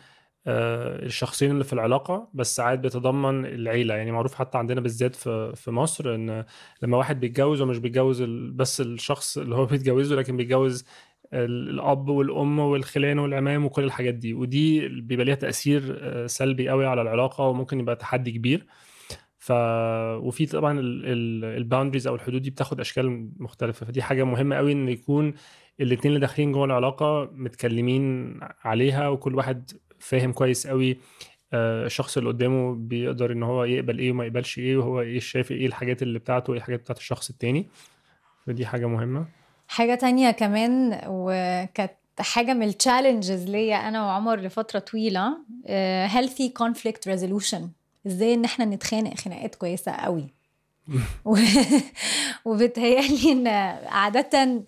الشخصين 0.46 1.50
اللي 1.50 1.64
في 1.64 1.72
العلاقة 1.72 2.28
بس 2.35 2.57
ساعات 2.57 2.78
بيتضمن 2.78 3.46
العيلة. 3.46 3.94
يعني 3.94 4.12
معروف 4.12 4.35
حتى 4.35 4.59
عندنا 4.59 4.80
بالذات 4.80 5.14
في 5.14 5.52
في 5.57 5.70
مصر 5.70 6.14
إن 6.14 6.44
لما 6.83 6.96
واحد 6.98 7.20
بيتجوز 7.20 7.61
ومش 7.62 7.78
بيتجوز 7.78 8.22
بس 8.52 8.80
الشخص 8.80 9.38
اللي 9.38 9.54
هو 9.57 9.66
بيتجوزه 9.72 10.16
لكن 10.16 10.37
بيتجوز 10.37 10.85
الأب 11.33 12.09
والأم 12.09 12.59
والخلان 12.59 13.18
والعمام 13.18 13.64
وكل 13.64 13.85
الحاجات 13.85 14.14
دي. 14.14 14.35
ودي 14.35 14.88
بيبقى 14.88 15.24
ليها 15.24 15.35
تأثير 15.35 15.98
سلبي 16.26 16.68
قوي 16.68 16.87
على 16.87 17.02
العلاقة 17.02 17.44
وممكن 17.44 17.80
يبقى 17.80 17.96
تحدي 17.96 18.30
كبير. 18.33 18.66
ف 19.38 19.52
وفي 20.22 20.46
طبعا 20.46 20.80
الباوندريز 20.80 22.07
أو 22.07 22.14
الحدود 22.14 22.42
دي 22.42 22.50
بتاخد 22.50 22.80
أشكال 22.80 23.30
مختلفة. 23.38 23.87
فدي 23.87 24.02
حاجة 24.02 24.24
مهمة 24.24 24.57
قوي 24.57 24.72
إن 24.72 24.88
يكون 24.88 25.35
الاثنين 25.80 26.07
اللي 26.14 26.20
داخلين 26.20 26.52
جوه 26.52 26.64
العلاقة 26.64 27.30
متكلمين 27.33 28.35
عليها 28.64 29.09
وكل 29.09 29.35
واحد 29.35 29.70
فاهم 29.98 30.33
كويس 30.33 30.66
قوي 30.66 30.98
الشخص 31.54 32.16
اللي 32.16 32.28
قدامه 32.28 32.74
بيقدر 32.74 33.33
إن 33.33 33.42
هو 33.42 33.64
يقبل 33.64 33.98
إيه 33.98 34.11
وما 34.11 34.24
يقبلش 34.24 34.59
إيه 34.59 34.76
وهو 34.76 35.00
إيه 35.00 35.20
شايف 35.20 35.50
إيه 35.52 35.66
الحاجات 35.66 36.02
اللي 36.02 36.18
بتاعته 36.18 36.50
وإيه 36.50 36.61
الحاجات 36.61 36.80
بتاعت 36.80 36.98
الشخص 36.98 37.30
التاني. 37.30 37.66
فدي 38.46 38.66
حاجة 38.66 38.87
مهمة. 38.87 39.26
حاجة 39.68 39.94
تانية 39.94 40.30
كمان 40.30 41.00
وكانت 41.07 41.92
حاجة 42.18 42.54
من 42.54 42.62
التشالنجز 42.62 43.50
ليا 43.50 43.76
أنا 43.76 44.07
وعمر 44.07 44.40
لفترة 44.40 44.78
طويلة 44.78 45.38
healthy 46.09 46.50
conflict 46.62 47.11
resolution. 47.14 47.61
إزاي 48.07 48.35
إن 48.35 48.44
إحنا 48.44 48.64
نتخانق 48.64 49.14
خناقات 49.14 49.54
كويسة 49.54 49.92
قوي. 49.92 50.26
وبتهيألي 52.44 53.33
إن 53.33 53.47
عادة 53.88 54.62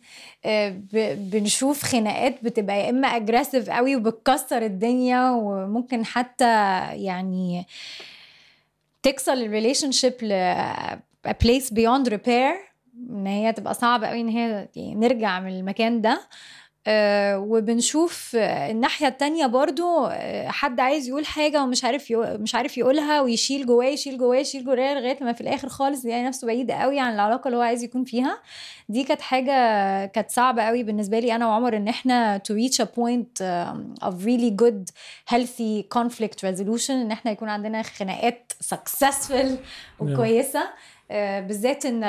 بنشوف 1.15 1.83
خناقات 1.83 2.45
بتبقى 2.45 2.81
يا 2.81 2.91
إما 2.91 3.09
اجريسيف 3.09 3.71
قوي 3.71 3.97
وبتكسر 3.97 4.63
الدنيا 4.63 5.31
وممكن 5.31 6.05
حتى 6.05 6.79
يعني 6.93 7.67
تكسر 9.03 9.33
ال 9.33 9.93
relationship 9.93 10.15
ل 10.23 10.39
a 10.39 10.55
place 11.45 11.71
beyond 11.75 12.11
repair 12.11 12.55
إن 13.11 13.27
هي 13.27 13.53
تبقى 13.53 13.75
صعبة 13.75 14.07
قوي 14.07 14.21
إن 14.21 14.29
هي 14.29 14.69
نرجع 14.77 15.41
من 15.41 15.51
المكان 15.59 16.01
ده. 16.01 16.11
آه 16.13 16.21
وبنشوف 16.89 18.37
الناحية 18.37 19.07
التانية 19.09 19.47
برضو 19.47 20.09
حد 20.47 20.81
عايز 20.81 21.09
يقول 21.09 21.27
حاجة 21.27 21.63
ومش 21.63 21.85
عارف 21.85 22.13
مش 22.13 22.55
عارف 22.55 22.79
يقولها 22.79 23.21
ويشيل 23.21 23.67
جواه 23.67 23.85
يشيل 23.87 24.19
جواه 24.19 24.37
يشيل 24.37 24.65
جواه 24.65 24.95
لغاية 24.95 25.25
ما 25.25 25.33
في 25.33 25.41
الآخر 25.41 25.69
خالص 25.69 26.05
يلاقي 26.05 26.17
يعني 26.17 26.29
نفسه 26.29 26.47
بعيد 26.47 26.71
قوي 26.71 27.01
عن 27.01 27.15
العلاقة 27.15 27.49
اللي 27.49 27.57
هو 27.57 27.63
عايز 27.63 27.83
يكون 27.83 28.05
فيها. 28.05 28.39
دي 28.89 29.05
كانت 29.05 29.21
حاجة 29.21 29.53
كانت 30.07 30.31
صعبة 30.31 30.63
قوي 30.63 30.83
بالنسبة 30.83 31.19
لي 31.19 31.35
أنا 31.35 31.47
وعمر 31.47 31.77
إن 31.77 31.89
إحنا 31.89 32.43
to 32.51 32.53
reach 32.55 32.77
a 32.85 32.87
point 32.87 33.43
of 34.05 34.15
really 34.25 34.51
good 34.63 34.91
healthy 35.35 35.83
conflict 35.99 36.39
resolution 36.49 36.91
إن 36.91 37.11
إحنا 37.11 37.31
يكون 37.31 37.49
عندنا 37.49 37.83
خناقات 37.83 38.53
successful 38.75 39.47
وكويسة. 40.01 40.69
آه 41.11 41.41
بالذات 41.41 41.87
إن 41.87 42.01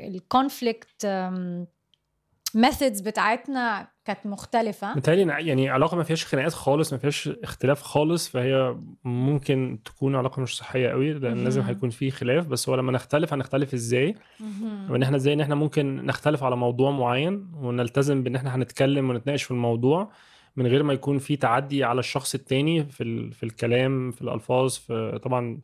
الكونفليكت 0.00 1.06
methods 2.56 3.02
بتاعتنا 3.04 3.88
كانت 4.04 4.26
مختلفة. 4.26 4.94
متهيألي 4.96 5.46
يعني 5.46 5.68
علاقة 5.70 5.96
ما 5.96 6.02
فيهاش 6.02 6.26
خناقات 6.26 6.52
خالص 6.52 6.92
ما 6.92 6.98
فيهاش 6.98 7.28
اختلاف 7.28 7.82
خالص 7.82 8.28
فهي 8.28 8.76
ممكن 9.04 9.78
تكون 9.84 10.16
علاقة 10.16 10.42
مش 10.42 10.56
صحية 10.56 10.88
قوي 10.88 11.12
لأن 11.12 11.44
لازم 11.44 11.62
هيكون 11.62 11.90
في 11.90 12.10
خلاف 12.10 12.46
بس 12.46 12.68
هو 12.68 12.74
لما 12.74 12.92
نختلف 12.92 13.32
هنختلف 13.32 13.74
إزاي؟ 13.74 14.14
وإن 14.90 15.02
إحنا 15.02 15.16
إزاي 15.16 15.32
إن 15.34 15.40
إحنا 15.40 15.54
ممكن 15.54 16.06
نختلف 16.06 16.42
على 16.42 16.56
موضوع 16.56 16.90
معين 16.90 17.48
ونلتزم 17.54 18.22
بإن 18.22 18.36
إحنا 18.36 18.54
هنتكلم 18.54 19.10
ونتناقش 19.10 19.42
في 19.42 19.50
الموضوع 19.50 20.10
من 20.56 20.66
غير 20.66 20.82
ما 20.82 20.92
يكون 20.92 21.18
في 21.18 21.36
تعدي 21.36 21.84
على 21.84 21.98
الشخص 22.00 22.34
التاني 22.34 22.84
في 22.84 23.02
ال... 23.02 23.32
في 23.32 23.42
الكلام 23.42 24.10
في 24.10 24.22
الألفاظ 24.22 24.74
في 24.74 25.18
طبعا 25.22 25.60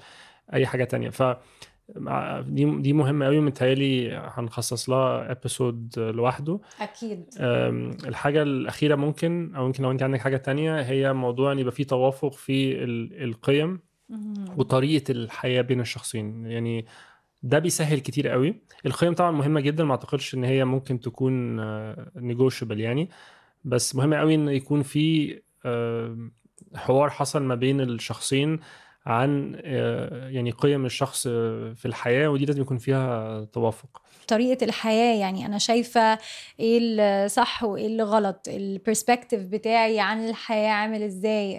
أي 0.55 0.67
حاجة 0.67 0.85
تانية. 0.85 1.11
ف 1.11 1.23
دي 2.47 2.65
دي 2.81 2.93
مهمة 2.93 3.27
قوي 3.27 3.41
متهيألي 3.41 4.11
هنخصص 4.35 4.91
لها 4.91 5.31
ابيسود 5.33 5.99
لوحده. 5.99 6.61
أكيد. 6.81 7.25
الحاجة 8.07 8.43
الأخيرة 8.43 8.95
ممكن 8.95 9.53
أو 9.57 9.67
يمكن 9.67 9.83
لو 9.83 9.91
أنت 9.91 10.03
عندك 10.03 10.21
حاجة 10.21 10.37
تانية 10.37 10.81
هي 10.81 11.13
موضوع 11.13 11.53
إن 11.53 11.59
يبقى 11.59 11.73
في 11.73 11.85
توافق 11.85 12.33
في 12.33 12.85
القيم 13.25 13.81
وطريقة 14.57 15.13
الحياة 15.13 15.63
بين 15.63 15.81
الشخصين. 15.81 16.47
يعني 16.47 16.87
ده 17.43 17.59
بيسهل 17.59 17.99
كتير 17.99 18.29
قوي 18.29 18.55
القيم 18.87 19.15
طبعا 19.15 19.31
مهمة 19.31 19.61
جدا 19.61 19.85
ما 19.85 19.91
أعتقدش 19.91 20.35
إن 20.35 20.45
هي 20.45 20.65
ممكن 20.65 21.01
تكون 21.01 21.57
negotiable 22.17 22.81
يعني. 22.81 23.11
بس 23.65 23.97
مهم 23.97 24.15
قوي 24.15 24.35
إن 24.35 24.49
يكون 24.49 24.83
في 24.83 25.39
آه، 25.65 26.19
حوار 26.75 27.11
حصل 27.11 27.43
ما 27.43 27.55
بين 27.55 27.81
الشخصين. 27.81 28.61
عن 29.07 29.61
آه، 29.65 30.29
يعني 30.29 30.51
قيم 30.51 30.87
الشخص 30.87 31.23
في 31.29 31.83
الحياة 31.85 32.29
ودي 32.29 32.45
لازم 32.47 32.61
يكون 32.63 32.79
فيها 32.79 33.45
توافق. 33.45 34.03
طريقة 34.29 34.65
الحياة 34.65 35.21
يعني 35.21 35.47
أنا 35.47 35.59
شايفة 35.59 36.19
إيه 36.61 36.79
الصح 36.83 37.65
وإيه 37.65 37.87
اللي 37.87 38.03
غلط 38.03 38.49
ال 38.49 38.57
perspective 38.57 39.43
بتاعي 39.43 40.01
عن 40.01 40.29
الحياة 40.29 40.71
عامل 40.71 41.03
إزاي. 41.03 41.59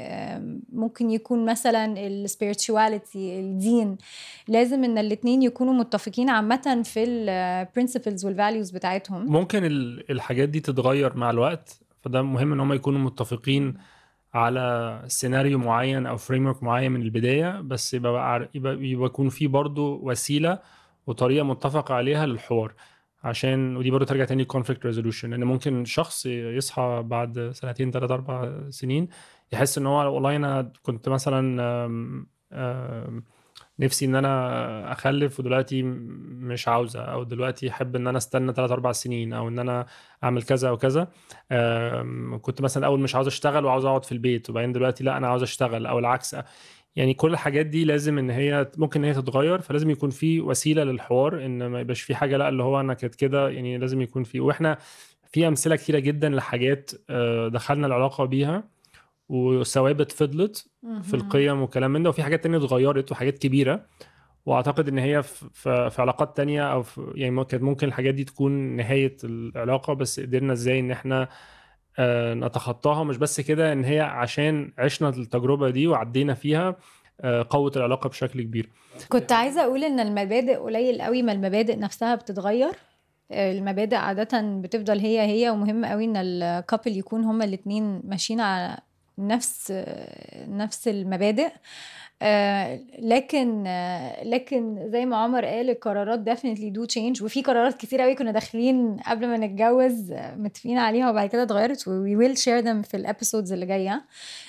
ممكن 0.74 1.12
يكون 1.12 1.46
مثلا 1.46 2.08
ال 2.08 2.18
spirituality 2.18 3.40
الدين. 3.40 3.98
لازم 4.48 4.84
إن 4.84 4.98
الاتنين 4.98 5.42
يكونوا 5.44 5.74
متفقين 5.74 6.30
عامة 6.30 6.82
في 6.86 7.04
ال 7.04 7.15
principles 7.15 8.26
وال 8.26 8.37
values 8.37 8.72
بتاعتهم. 8.72 9.26
ممكن 9.32 9.66
ال- 9.66 10.12
الحاجات 10.12 10.50
دي 10.50 10.60
تتغير 10.60 11.18
مع 11.18 11.30
الوقت 11.30 11.80
فده 12.02 12.22
مهم 12.22 12.54
إن 12.54 12.60
هم 12.60 12.74
يكونوا 12.74 13.00
متفقين 13.00 13.74
على 14.34 15.02
سيناريو 15.08 15.60
معين 15.60 16.06
أو 16.08 16.18
frame 16.18 16.56
معين 16.62 16.92
من 16.92 17.02
البداية 17.02 17.62
بس 17.62 17.94
يبقى 17.94 18.50
يبقى, 18.56 18.78
يكون 18.84 19.30
في 19.30 19.48
برضه 19.48 19.94
وسيلة 20.04 20.60
وطريقة 21.08 21.44
متفق 21.44 21.92
عليها 21.92 22.26
للحوار. 22.26 22.74
عشان 23.24 23.78
ودي 23.78 23.92
برضه 23.92 24.06
ترجع 24.06 24.26
تاني 24.26 24.46
conflict 24.46 24.86
resolution 24.86 25.34
إن 25.34 25.44
ممكن 25.44 25.86
شخص 25.86 26.26
يصحى 26.26 27.04
بعد 27.06 27.52
سنتين 27.54 27.92
ثلاثة 27.92 28.14
أربع 28.14 28.62
سنين 28.70 29.08
يحس 29.54 29.78
إن 29.78 29.86
هو 29.88 30.14
والله 30.16 30.36
أنا 30.36 30.72
كنت 30.84 31.10
مثلا 31.10 31.64
آم، 31.86 32.28
آم، 32.54 33.24
نفسي 33.80 34.06
إن 34.06 34.16
أنا 34.16 34.92
أخلف 34.92 35.40
ودلوقتي 35.40 35.84
مش 35.84 36.68
عاوزه 36.68 37.02
أو 37.02 37.24
دلوقتي 37.24 37.70
أحب 37.70 37.96
إن 37.96 38.08
أنا 38.08 38.18
أستنى 38.18 38.54
3 38.54 38.74
4 38.74 38.94
سنين 38.94 39.34
أو 39.34 39.48
إن 39.48 39.60
أنا 39.60 39.86
أعمل 40.24 40.44
كذا 40.44 40.70
أو 40.70 40.78
كذا. 40.78 41.08
كنت 42.42 42.62
مثلا 42.62 42.86
أول 42.86 43.00
مش 43.00 43.16
عاوز 43.16 43.28
أشتغل 43.28 43.66
وعاوز 43.66 43.86
أقعد 43.86 44.06
في 44.06 44.12
البيت 44.12 44.50
وبعدين 44.50 44.72
دلوقتي 44.72 45.04
لا 45.04 45.18
أنا 45.18 45.28
عاوز 45.28 45.42
أشتغل 45.44 45.86
أو 45.86 46.00
العكس. 46.00 46.36
يعني 46.96 47.14
كل 47.14 47.32
الحاجات 47.34 47.66
دي 47.66 47.86
لازم 47.86 48.18
إن 48.18 48.30
هي 48.30 48.72
ممكن 48.78 49.00
إن 49.04 49.06
هي 49.06 49.22
تتغير 49.22 49.62
فلازم 49.62 49.90
يكون 49.90 50.10
في 50.10 50.42
وسيلة 50.42 50.84
للحوار 50.84 51.46
إن 51.46 51.66
ما 51.68 51.80
يبقاش 51.82 52.02
في 52.02 52.16
حاجة 52.16 52.38
لا 52.38 52.50
اللي 52.50 52.64
هو 52.64 52.80
أنا 52.80 52.94
كانت 52.94 53.16
كده 53.16 53.50
يعني 53.50 53.78
لازم 53.78 54.02
يكون 54.02 54.24
في. 54.24 54.40
وإحنا 54.40 54.78
في 55.32 55.48
أمثلة 55.48 55.76
كتيرة 55.76 56.00
جدا 56.00 56.30
لحاجات 56.30 56.92
آه، 57.10 57.48
دخلنا 57.48 57.88
العلاقة 57.88 58.26
بيها. 58.26 58.73
وثوابت 59.30 60.12
فضلت 60.12 60.70
في. 61.02 61.14
القيم 61.14 61.62
وكلام 61.62 61.92
من 61.94 62.04
ده 62.04 62.10
وفي 62.10 62.24
حاجات 62.24 62.44
تانية 62.44 62.58
اتغيرت 62.58 63.12
وحاجات 63.12 63.38
كبيرة. 63.38 63.86
وأعتقد 64.46 64.88
إن 64.88 64.98
هي 64.98 65.24
في, 65.24 65.46
في, 65.54 65.90
في 65.90 66.02
علاقات 66.02 66.38
تانية 66.38 66.74
أو 66.74 66.84
في 66.84 67.12
يعني 67.16 67.46
كانت 67.46 67.64
ممكن 67.64 67.88
الحاجات 67.88 68.14
دي 68.14 68.24
تكون 68.24 68.52
نهاية 68.52 69.18
العلاقة 69.24 69.94
بس 69.94 70.20
قدرنا 70.20 70.54
إزاي 70.54 70.80
إن 70.80 70.92
إحنا 70.92 71.30
آه، 72.00 72.34
نتخطاها. 72.34 73.04
مش 73.04 73.18
بس 73.18 73.42
كده 73.42 73.74
إن 73.74 73.84
هي 73.84 74.00
عشان 74.00 74.74
عشنا 74.78 75.10
التجربة 75.10 75.70
دي 75.70 75.88
وعدينا 75.88 76.34
فيها 76.34 76.76
آه، 77.22 77.48
قوت 77.50 77.78
العلاقة 77.78 78.08
بشكل 78.08 78.42
كبير. 78.42 78.70
كنت 79.10 79.32
عايزة 79.32 79.64
أقول 79.64 79.84
إن 79.84 80.00
المبادئ 80.00 80.56
قليل 80.56 81.02
قوي 81.02 81.24
ما 81.24 81.32
المبادئ 81.32 81.76
نفسها 81.76 82.16
بتتغير. 82.16 82.72
المبادئ 83.32 83.96
عادة 83.96 84.42
بتفضل 84.62 85.00
هي 85.00 85.22
هي 85.22 85.50
ومهم 85.50 85.86
قوي 85.86 86.06
إن 86.06 86.16
ال 86.18 86.29
couple 86.29 86.98
يكون 86.98 87.24
هما 87.24 87.46
الاتنين 87.46 88.02
ماشيين 88.06 88.40
على 88.40 88.78
نفس 89.18 89.74
نفس 90.48 90.88
المبادئ. 90.88 91.50
آه، 92.22 92.80
لكن 93.00 93.64
لكن 94.24 94.90
زي 94.92 95.06
ما 95.06 95.18
عمر 95.18 95.46
قال 95.46 95.70
القرارات 95.70 96.30
definitely 96.30 96.74
do 96.78 96.96
change. 96.96 97.22
وفي 97.22 97.42
قرارات 97.42 97.78
كتير 97.78 98.02
قوي 98.02 98.16
كنا 98.16 98.32
داخلين 98.32 98.98
قبل 98.98 99.28
ما 99.28 99.38
نتجوز 99.38 100.14
متفقين 100.38 100.78
عليها 100.78 101.10
وبعد 101.10 101.30
كده 101.30 101.44
اتغيرت 101.44 101.88
و 101.88 102.06
we 102.06 102.18
will 102.20 102.38
share 102.38 102.66
them 102.66 102.90
في 102.90 102.98
ال 102.98 103.04
episodes 103.04 103.54
اللي 103.54 103.66
جاية. 103.66 104.06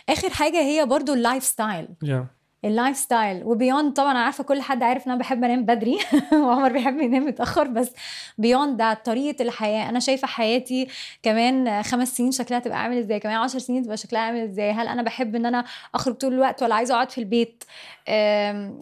آخر 0.08 0.30
حاجة 0.30 0.60
هي 0.60 0.86
برضو 0.86 1.14
ال 1.14 1.44
lifestyle 1.44 1.88
yeah. 2.04 2.33
ال 2.64 2.96
lifestyle 2.96 3.44
و 3.44 3.51
beyond 3.51 3.92
طبعا 3.92 4.10
أنا 4.10 4.18
عارفة 4.24 4.44
كل 4.44 4.62
حد 4.62 4.82
عارف 4.82 5.06
إن 5.06 5.12
أنا 5.12 5.20
بحب 5.20 5.44
أنام 5.44 5.64
بدري 5.64 5.98
وعمر 6.32 6.72
بيحب 6.72 7.00
ينام 7.00 7.26
متأخر 7.26 7.68
بس 7.68 7.90
beyond 8.38 8.76
ده 8.76 8.94
طريقة 8.94 9.42
الحياة. 9.42 9.88
أنا 9.88 10.00
شايفة 10.00 10.26
حياتي 10.28 10.88
كمان 11.22 11.82
خمس 11.82 12.16
سنين 12.16 12.32
شكلها 12.32 12.58
تبقى 12.58 12.82
عامل 12.82 12.98
إزاي 12.98 13.20
كمان 13.20 13.36
عشر 13.36 13.58
سنين 13.58 13.82
تبقى 13.82 13.96
شكلها 13.96 14.20
عامل 14.22 14.40
إزاي. 14.40 14.70
هل 14.72 14.88
أنا 14.88 15.02
بحب 15.02 15.34
إن 15.36 15.46
أنا 15.46 15.64
أخرج 15.94 16.14
طول 16.14 16.34
الوقت 16.34 16.62
ولا 16.62 16.74
عايزة 16.74 16.94
أقعد 16.94 17.10
في 17.10 17.18
البيت؟ 17.18 17.64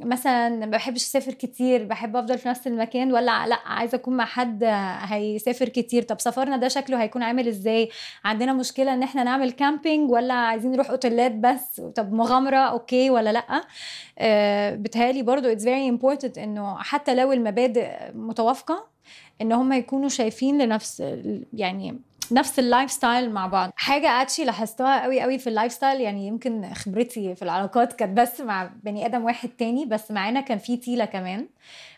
مثلا 0.05 0.49
ما 0.49 0.67
بحبش 0.67 1.03
أسافر 1.03 1.33
كتير 1.33 1.85
بحب 1.85 2.17
أفضل 2.17 2.39
في 2.39 2.49
نفس 2.49 2.67
المكان 2.67 3.13
ولا 3.13 3.47
لأ 3.47 3.59
عايزة 3.67 3.97
أكون 3.97 4.17
مع 4.17 4.25
حد 4.25 4.65
هيسافر 4.99 5.69
كتير. 5.69 6.03
طب 6.03 6.21
سفرنا 6.21 6.57
ده 6.57 6.69
شكله 6.69 7.03
هيكون 7.03 7.23
عامل 7.23 7.49
إزاي؟ 7.49 7.89
عندنا 8.25 8.53
مشكلة 8.53 8.95
إن 8.95 9.03
إحنا 9.03 9.25
نعمل 9.25 9.51
camping 9.53 10.11
ولا 10.11 10.35
عايزين 10.35 10.73
نروح 10.73 10.91
أوتيلات 10.91 11.33
بس؟ 11.33 11.81
طب 11.97 12.13
مغامرة 12.13 12.57
okay 12.57 13.11
ولا 13.11 13.33
لأ؟ 13.33 13.63
بتهيألي 14.77 15.23
برضو 15.23 15.55
it's 15.55 15.63
very 15.63 15.97
important 15.99 16.39
إنه 16.39 16.77
حتى 16.79 17.15
لو 17.15 17.33
المبادئ 17.33 17.91
متوافقة 18.15 18.87
إن 19.41 19.53
هم 19.53 19.73
يكونوا 19.73 20.09
شايفين 20.09 20.63
لنفس 20.63 21.03
يعني 21.53 22.01
نفس 22.33 22.59
ال 22.59 22.91
lifestyle 22.91 23.31
مع 23.31 23.47
بعض. 23.47 23.71
حاجة 23.77 24.23
اتشي 24.23 24.45
لاحظتها 24.45 25.03
قوي 25.03 25.21
قوي 25.21 25.39
في 25.39 25.47
ال 25.47 25.73
lifestyle 25.73 26.01
يعني 26.01 26.27
يمكن 26.27 26.75
خبرتي 26.75 27.35
في 27.35 27.43
العلاقات 27.43 27.93
كانت 27.93 28.21
بس 28.21 28.41
مع 28.41 28.71
بني 28.83 29.07
آدم 29.07 29.25
واحد 29.25 29.49
تاني 29.49 29.87
بس 29.87 30.11
معانا 30.11 30.41
كان 30.41 30.59
في 30.59 30.77
تيلا 30.77 31.05
كمان. 31.05 31.49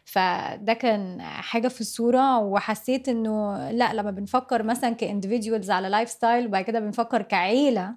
فده 0.05 0.73
كان 0.73 1.23
حاجة 1.23 1.69
في 1.69 1.81
الصورة 1.81 2.39
وحسيت 2.39 3.09
إنه 3.09 3.71
لا 3.71 3.93
لما 3.95 4.11
بنفكر 4.11 4.63
مثلا 4.63 4.91
ك 4.91 4.97
individuals 4.97 5.71
على 5.71 5.89
lifestyle 5.89 6.47
وبعد 6.47 6.65
كده 6.65 6.81
بنفكر 6.81 7.23
كعيلة 7.23 7.95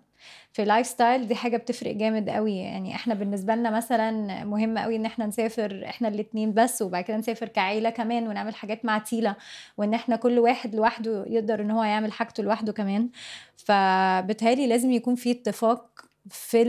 في 0.53 0.65
lifestyle 0.65 1.27
دي 1.27 1.35
حاجة 1.35 1.57
بتفرق 1.57 1.91
جامد 1.91 2.29
قوي 2.29 2.57
يعني 2.57 2.95
إحنا 2.95 3.13
بالنسبة 3.13 3.55
لنا 3.55 3.69
مثلا 3.69 4.43
مهم 4.43 4.77
قوي 4.77 4.95
إن 4.95 5.05
إحنا 5.05 5.25
نسافر 5.25 5.81
إحنا 5.85 6.07
الاتنين 6.07 6.53
بس 6.53 6.81
وبعد 6.81 7.03
كده 7.03 7.17
نسافر 7.17 7.47
كعيلة 7.47 7.89
كمان 7.89 8.27
ونعمل 8.27 8.55
حاجات 8.55 8.85
مع 8.85 8.97
تيلا 8.97 9.35
وإن 9.77 9.93
إحنا 9.93 10.15
كل 10.15 10.39
واحد 10.39 10.75
لوحده 10.75 11.25
يقدر 11.27 11.61
إن 11.61 11.71
هو 11.71 11.83
يعمل 11.83 12.11
حاجته 12.11 12.43
لوحده 12.43 12.73
كمان. 12.73 13.09
فبالتالي 13.55 14.67
لازم 14.67 14.91
يكون 14.91 15.15
في 15.15 15.31
اتفاق 15.31 16.01
في 16.29 16.61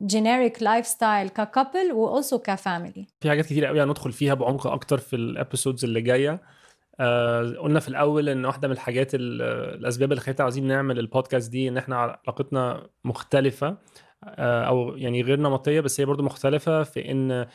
ال 0.00 0.08
generic 0.08 0.62
lifestyle 0.62 1.28
ك 1.28 1.37
couple 1.37 1.92
و 1.92 2.01
also 2.01 2.38
ك 2.38 2.46
family. 2.46 3.06
في 3.20 3.28
حاجات 3.30 3.44
كتير 3.46 3.64
قوي 3.66 3.82
هندخل 3.82 4.12
فيها 4.12 4.34
بعمق 4.34 4.66
أكتر 4.66 4.98
في 4.98 5.16
ال 5.16 5.24
episodes 5.24 5.84
اللي 5.84 6.00
جاية. 6.00 6.40
آه 7.02 7.42
قلنا 7.58 7.80
في 7.80 7.88
الأول 7.88 8.28
إن 8.28 8.44
واحدة 8.44 8.68
من 8.68 8.74
الحاجات 8.74 9.14
ال- 9.14 9.42
الأسباب 9.80 10.12
اللي 10.12 10.20
خلتنا 10.20 10.44
عايزين 10.44 10.66
نعمل 10.66 10.98
البودكاست 10.98 11.50
دي 11.52 11.68
إن 11.68 11.76
إحنا 11.76 11.96
علاقتنا 11.96 12.86
مختلفة 13.04 13.76
آه 14.24 14.64
أو 14.64 14.96
يعني 14.96 15.22
غير 15.22 15.40
نمطية 15.40 15.80
بس 15.80 16.00
هي 16.00 16.06
برضو 16.06 16.22
مختلفة 16.22 16.82
في 16.82 17.10
إن 17.10 17.46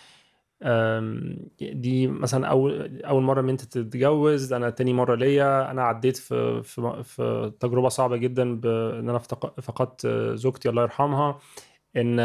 دي 1.62 2.08
مثلا 2.08 2.48
أول 2.48 3.02
أول 3.06 3.24
مرة 3.24 3.42
إن 3.42 3.50
أنت 3.50 3.62
تتجوز 3.62 4.54
أنا 4.54 4.70
تاني 4.70 4.94
مرة 4.94 5.16
ليا 5.16 5.72
أنا 5.72 5.84
عديت 5.84 6.18
في 6.18 6.64
في 6.64 7.04
في 7.04 7.52
تجربة 7.60 7.90
صعبة 7.90 8.18
جدا 8.18 8.60
بان 8.60 9.10
أنا 9.10 9.18
فقدت 9.62 10.08
زوجتي 10.34 10.70
الله 10.70 10.82
يرحمها. 10.82 11.40
إن 11.96 12.20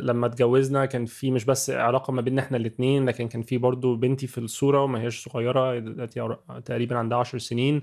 لما 0.00 0.26
اتجوزنا 0.26 0.86
كان 0.86 1.06
في 1.06 1.30
مش 1.30 1.44
بس 1.44 1.70
علاقة 1.70 2.12
ما 2.12 2.20
بيننا 2.20 2.42
إحنا 2.42 2.56
الاثنين 2.56 3.08
لكن 3.08 3.28
كان 3.28 3.42
في 3.42 3.58
برضو 3.58 3.96
بنتي 3.96 4.26
في 4.26 4.38
الصورة 4.38 4.82
وما 4.82 5.00
هيش 5.02 5.24
صغيرة 5.24 5.78
دلوقتي 5.78 6.36
تقريبا 6.64 6.98
عندها 6.98 7.18
10 7.18 7.38
سنين. 7.38 7.82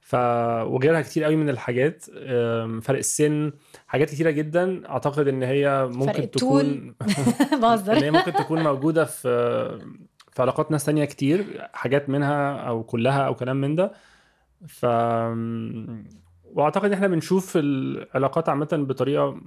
ف 0.00 0.14
وغيرها 0.64 1.00
كتير 1.02 1.24
قوي 1.24 1.36
من 1.36 1.48
الحاجات 1.48 2.04
فرق 2.82 2.98
السن 2.98 3.52
حاجات 3.86 4.10
كتيرة 4.10 4.30
جدا 4.30 4.88
أعتقد 4.88 5.28
إن 5.28 5.42
هي 5.42 5.88
ممكن 5.92 6.22
الطول. 6.22 6.94
تكون 6.94 6.94
إن 7.88 8.02
هي 8.02 8.10
ممكن 8.10 8.32
تكون 8.32 8.62
موجودة 8.62 9.04
في 9.04 9.28
في 10.32 10.42
علاقات 10.42 10.70
ناس 10.70 10.84
تانية 10.84 11.04
كتير 11.04 11.68
حاجات 11.72 12.10
منها 12.10 12.56
أو 12.56 12.82
كلها 12.82 13.26
أو 13.26 13.34
كلام 13.34 13.56
من 13.60 13.74
ده. 13.74 13.92
ف 14.68 14.86
وأعتقد 16.44 16.84
إن 16.84 16.92
إحنا 16.92 17.06
بنشوف 17.06 17.52
العلاقات 17.56 18.48
عامة 18.48 18.68
بطريقة 18.72 19.40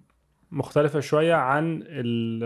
مختلفة 0.51 0.99
شوية 0.99 1.33
عن 1.33 1.83
ال... 1.85 2.43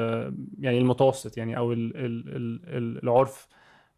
يعني 0.60 0.78
المتوسط 0.78 1.38
يعني 1.38 1.58
أو 1.58 1.74
ال... 1.74 1.98
ال... 1.98 2.24
ال... 2.68 3.04
العرف 3.04 3.48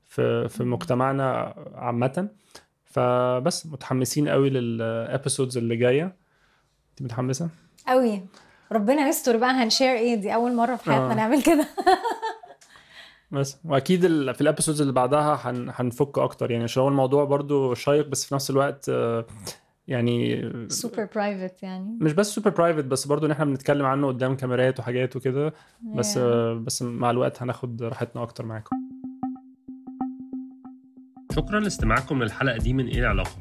في 0.08 0.50
في 0.50 0.64
مجتمعنا 0.64 1.56
عامة. 1.76 2.30
فبس 2.86 3.66
متحمسين 3.66 4.30
قوي 4.30 4.50
لل 4.50 4.71
episodes 4.71 5.58
اللي 5.58 5.76
جاية. 5.76 6.16
انت 6.92 7.02
متحمسة؟ 7.02 7.50
قوي. 7.88 8.26
ربنا 8.72 9.08
يستر 9.08 9.38
بقى 9.38 9.52
هن 9.52 9.63
share 9.63 9.92
إيه؟ 9.92 10.16
دي 10.16 10.34
أول 10.34 10.56
مرة 10.56 10.76
في 10.76 10.84
حياتنا 10.84 11.12
آه. 11.12 11.16
نعمل 11.16 11.44
كده. 11.44 11.68
بس. 13.32 13.58
وأكيد 13.66 14.02
في 14.32 14.42
ال 14.42 14.46
episodes 14.46 14.82
اللي 14.82 14.94
بعدها 14.94 15.40
هن... 15.44 15.72
هنفك 15.76 16.18
أكتر. 16.20 16.52
يعني 16.52 16.64
عشان 16.64 16.84
هو 16.84 16.90
الموضوع 16.90 17.24
برضو 17.24 17.74
شيق 17.74 18.08
بس 18.08 18.26
في 18.26 18.36
نفس 18.36 18.50
الوقت 18.50 18.92
يعني 19.88 20.50
super 20.70 21.08
private 21.16 21.64
يعني. 21.64 21.98
مش 22.02 22.14
بس 22.14 22.28
super 22.28 22.50
private 22.50 22.86
بس 22.86 23.08
برضو 23.08 23.26
إن 23.26 23.32
إحنا 23.32 23.46
بنتكلم 23.46 23.86
عنه 23.86 24.08
قدام 24.08 24.36
كاميرات 24.36 24.80
وحاجات 24.80 25.16
وكده. 25.16 25.54
بس 25.96 26.18
Yeah. 26.18 26.22
بس 26.66 26.82
مع 26.82 27.12
الوقت 27.12 27.42
هناخد 27.42 27.84
راحتنا 27.84 28.24
أكتر 28.24 28.46
معاكم. 28.46 28.76
شكرا 31.36 31.60
لاستماعكم 31.60 32.24
للحلقة 32.24 32.58
دي 32.58 32.74
من 32.74 32.88
إيه 32.88 33.00
العلاقة؟ 33.00 33.32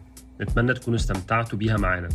نتمنى 0.41 0.75
تكونوا 0.75 0.99
استمتعتوا 0.99 1.59
بيها 1.59 1.77
معانا. 1.77 2.09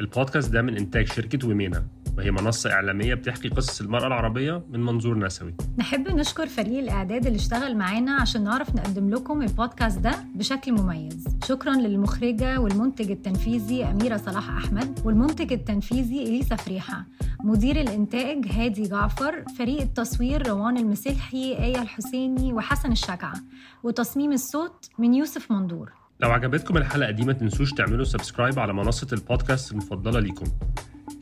البودكاست 0.00 0.52
ده 0.52 0.62
من 0.62 0.76
إنتاج 0.76 1.06
شركة 1.06 1.48
ويمينا. 1.48 1.86
وهي 2.18 2.30
منصة 2.30 2.72
إعلامية 2.72 3.14
بتحكي 3.14 3.48
قصص 3.48 3.80
المرأة 3.80 4.06
العربية 4.06 4.62
من 4.70 4.80
منظور 4.82 5.18
نسوي. 5.18 5.54
نحب 5.78 6.08
نشكر 6.08 6.46
فريق 6.46 6.78
الإعداد 6.78 7.26
اللي 7.26 7.36
اشتغل 7.36 7.76
معانا 7.76 8.12
عشان 8.20 8.44
نعرف 8.44 8.74
نقدم 8.74 9.10
لكم 9.10 9.42
البودكاست 9.42 9.98
ده 9.98 10.14
بشكل 10.34 10.72
مميز. 10.72 11.28
شكرا 11.48 11.74
للمخرجة 11.74 12.60
والمنتج 12.60 13.10
التنفيذي 13.10 13.84
أميرة 13.84 14.16
صلاح 14.16 14.50
أحمد 14.50 14.98
والمنتج 15.04 15.52
التنفيذي 15.52 16.22
إليسا 16.22 16.56
فريحة. 16.56 17.04
مدير 17.44 17.80
الإنتاج 17.80 18.46
هادي 18.50 18.82
جعفر 18.82 19.44
فريق 19.58 19.80
التصوير 19.80 20.48
روان 20.48 20.76
المسيحي 20.76 21.56
آية 21.58 21.82
الحسيني 21.82 22.52
وحسن 22.52 22.92
الشجعة 22.92 23.34
وتصميم 23.82 24.32
الصوت 24.32 24.88
من 24.98 25.14
يوسف 25.14 25.52
مندور. 25.52 25.92
لو 26.20 26.30
عجبتكم 26.30 26.76
الحلقة 26.76 27.10
دي 27.10 27.24
ما 27.24 27.32
تنسوش 27.32 27.72
تعملوا 27.72 28.04
subscribe 28.04 28.58
على 28.58 28.72
منصة 28.72 29.06
البودكاست 29.12 29.72
المفضلة 29.72 30.20
ليكم. 30.20 30.46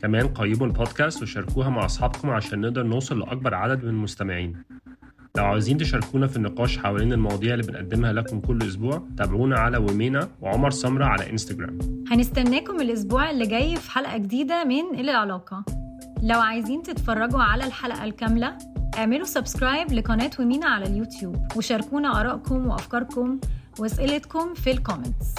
كمان 0.01 0.27
قيموا 0.27 0.67
البودكاست 0.67 1.21
وشاركوها 1.21 1.69
مع 1.69 1.85
أصحابكم 1.85 2.29
عشان 2.29 2.61
نقدر 2.61 2.83
نوصل 2.83 3.19
لأكبر 3.19 3.55
عدد 3.55 3.83
من 3.83 3.89
المستمعين. 3.89 4.63
لو 5.37 5.45
عاوزين 5.45 5.77
تشاركونا 5.77 6.27
في 6.27 6.37
النقاش 6.37 6.77
حوالين 6.77 7.13
المواضيع 7.13 7.53
اللي 7.53 7.67
بنقدمها 7.67 8.13
لكم 8.13 8.39
كل 8.39 8.63
أسبوع 8.67 9.03
تابعونا 9.17 9.59
على 9.59 9.77
ومينا 9.77 10.29
وعمر 10.41 10.69
سمرة 10.69 11.05
على 11.05 11.29
إنستجرام. 11.29 11.77
هنستناكم 12.11 12.81
الأسبوع 12.81 13.29
اللي 13.29 13.45
جاي 13.45 13.75
في 13.75 13.91
حلقة 13.91 14.17
جديدة 14.17 14.63
من 14.63 14.99
إلى 14.99 15.11
العلاقة 15.11 15.65
لو 16.23 16.39
عايزين 16.39 16.83
تتفرجوا 16.83 17.41
على 17.41 17.65
الحلقة 17.65 18.03
الكاملة 18.03 18.57
اعملوا 18.97 19.25
subscribe 19.25 19.91
لقناة 19.93 20.31
ومينا 20.39 20.67
على 20.67 20.85
اليوتيوب 20.85 21.47
وشاركونا 21.57 22.21
آرائكم 22.21 22.67
وأفكاركم 22.67 23.39
وأسئلتكم 23.79 24.53
في 24.53 24.71
ال 24.71 24.78
comments 24.78 25.35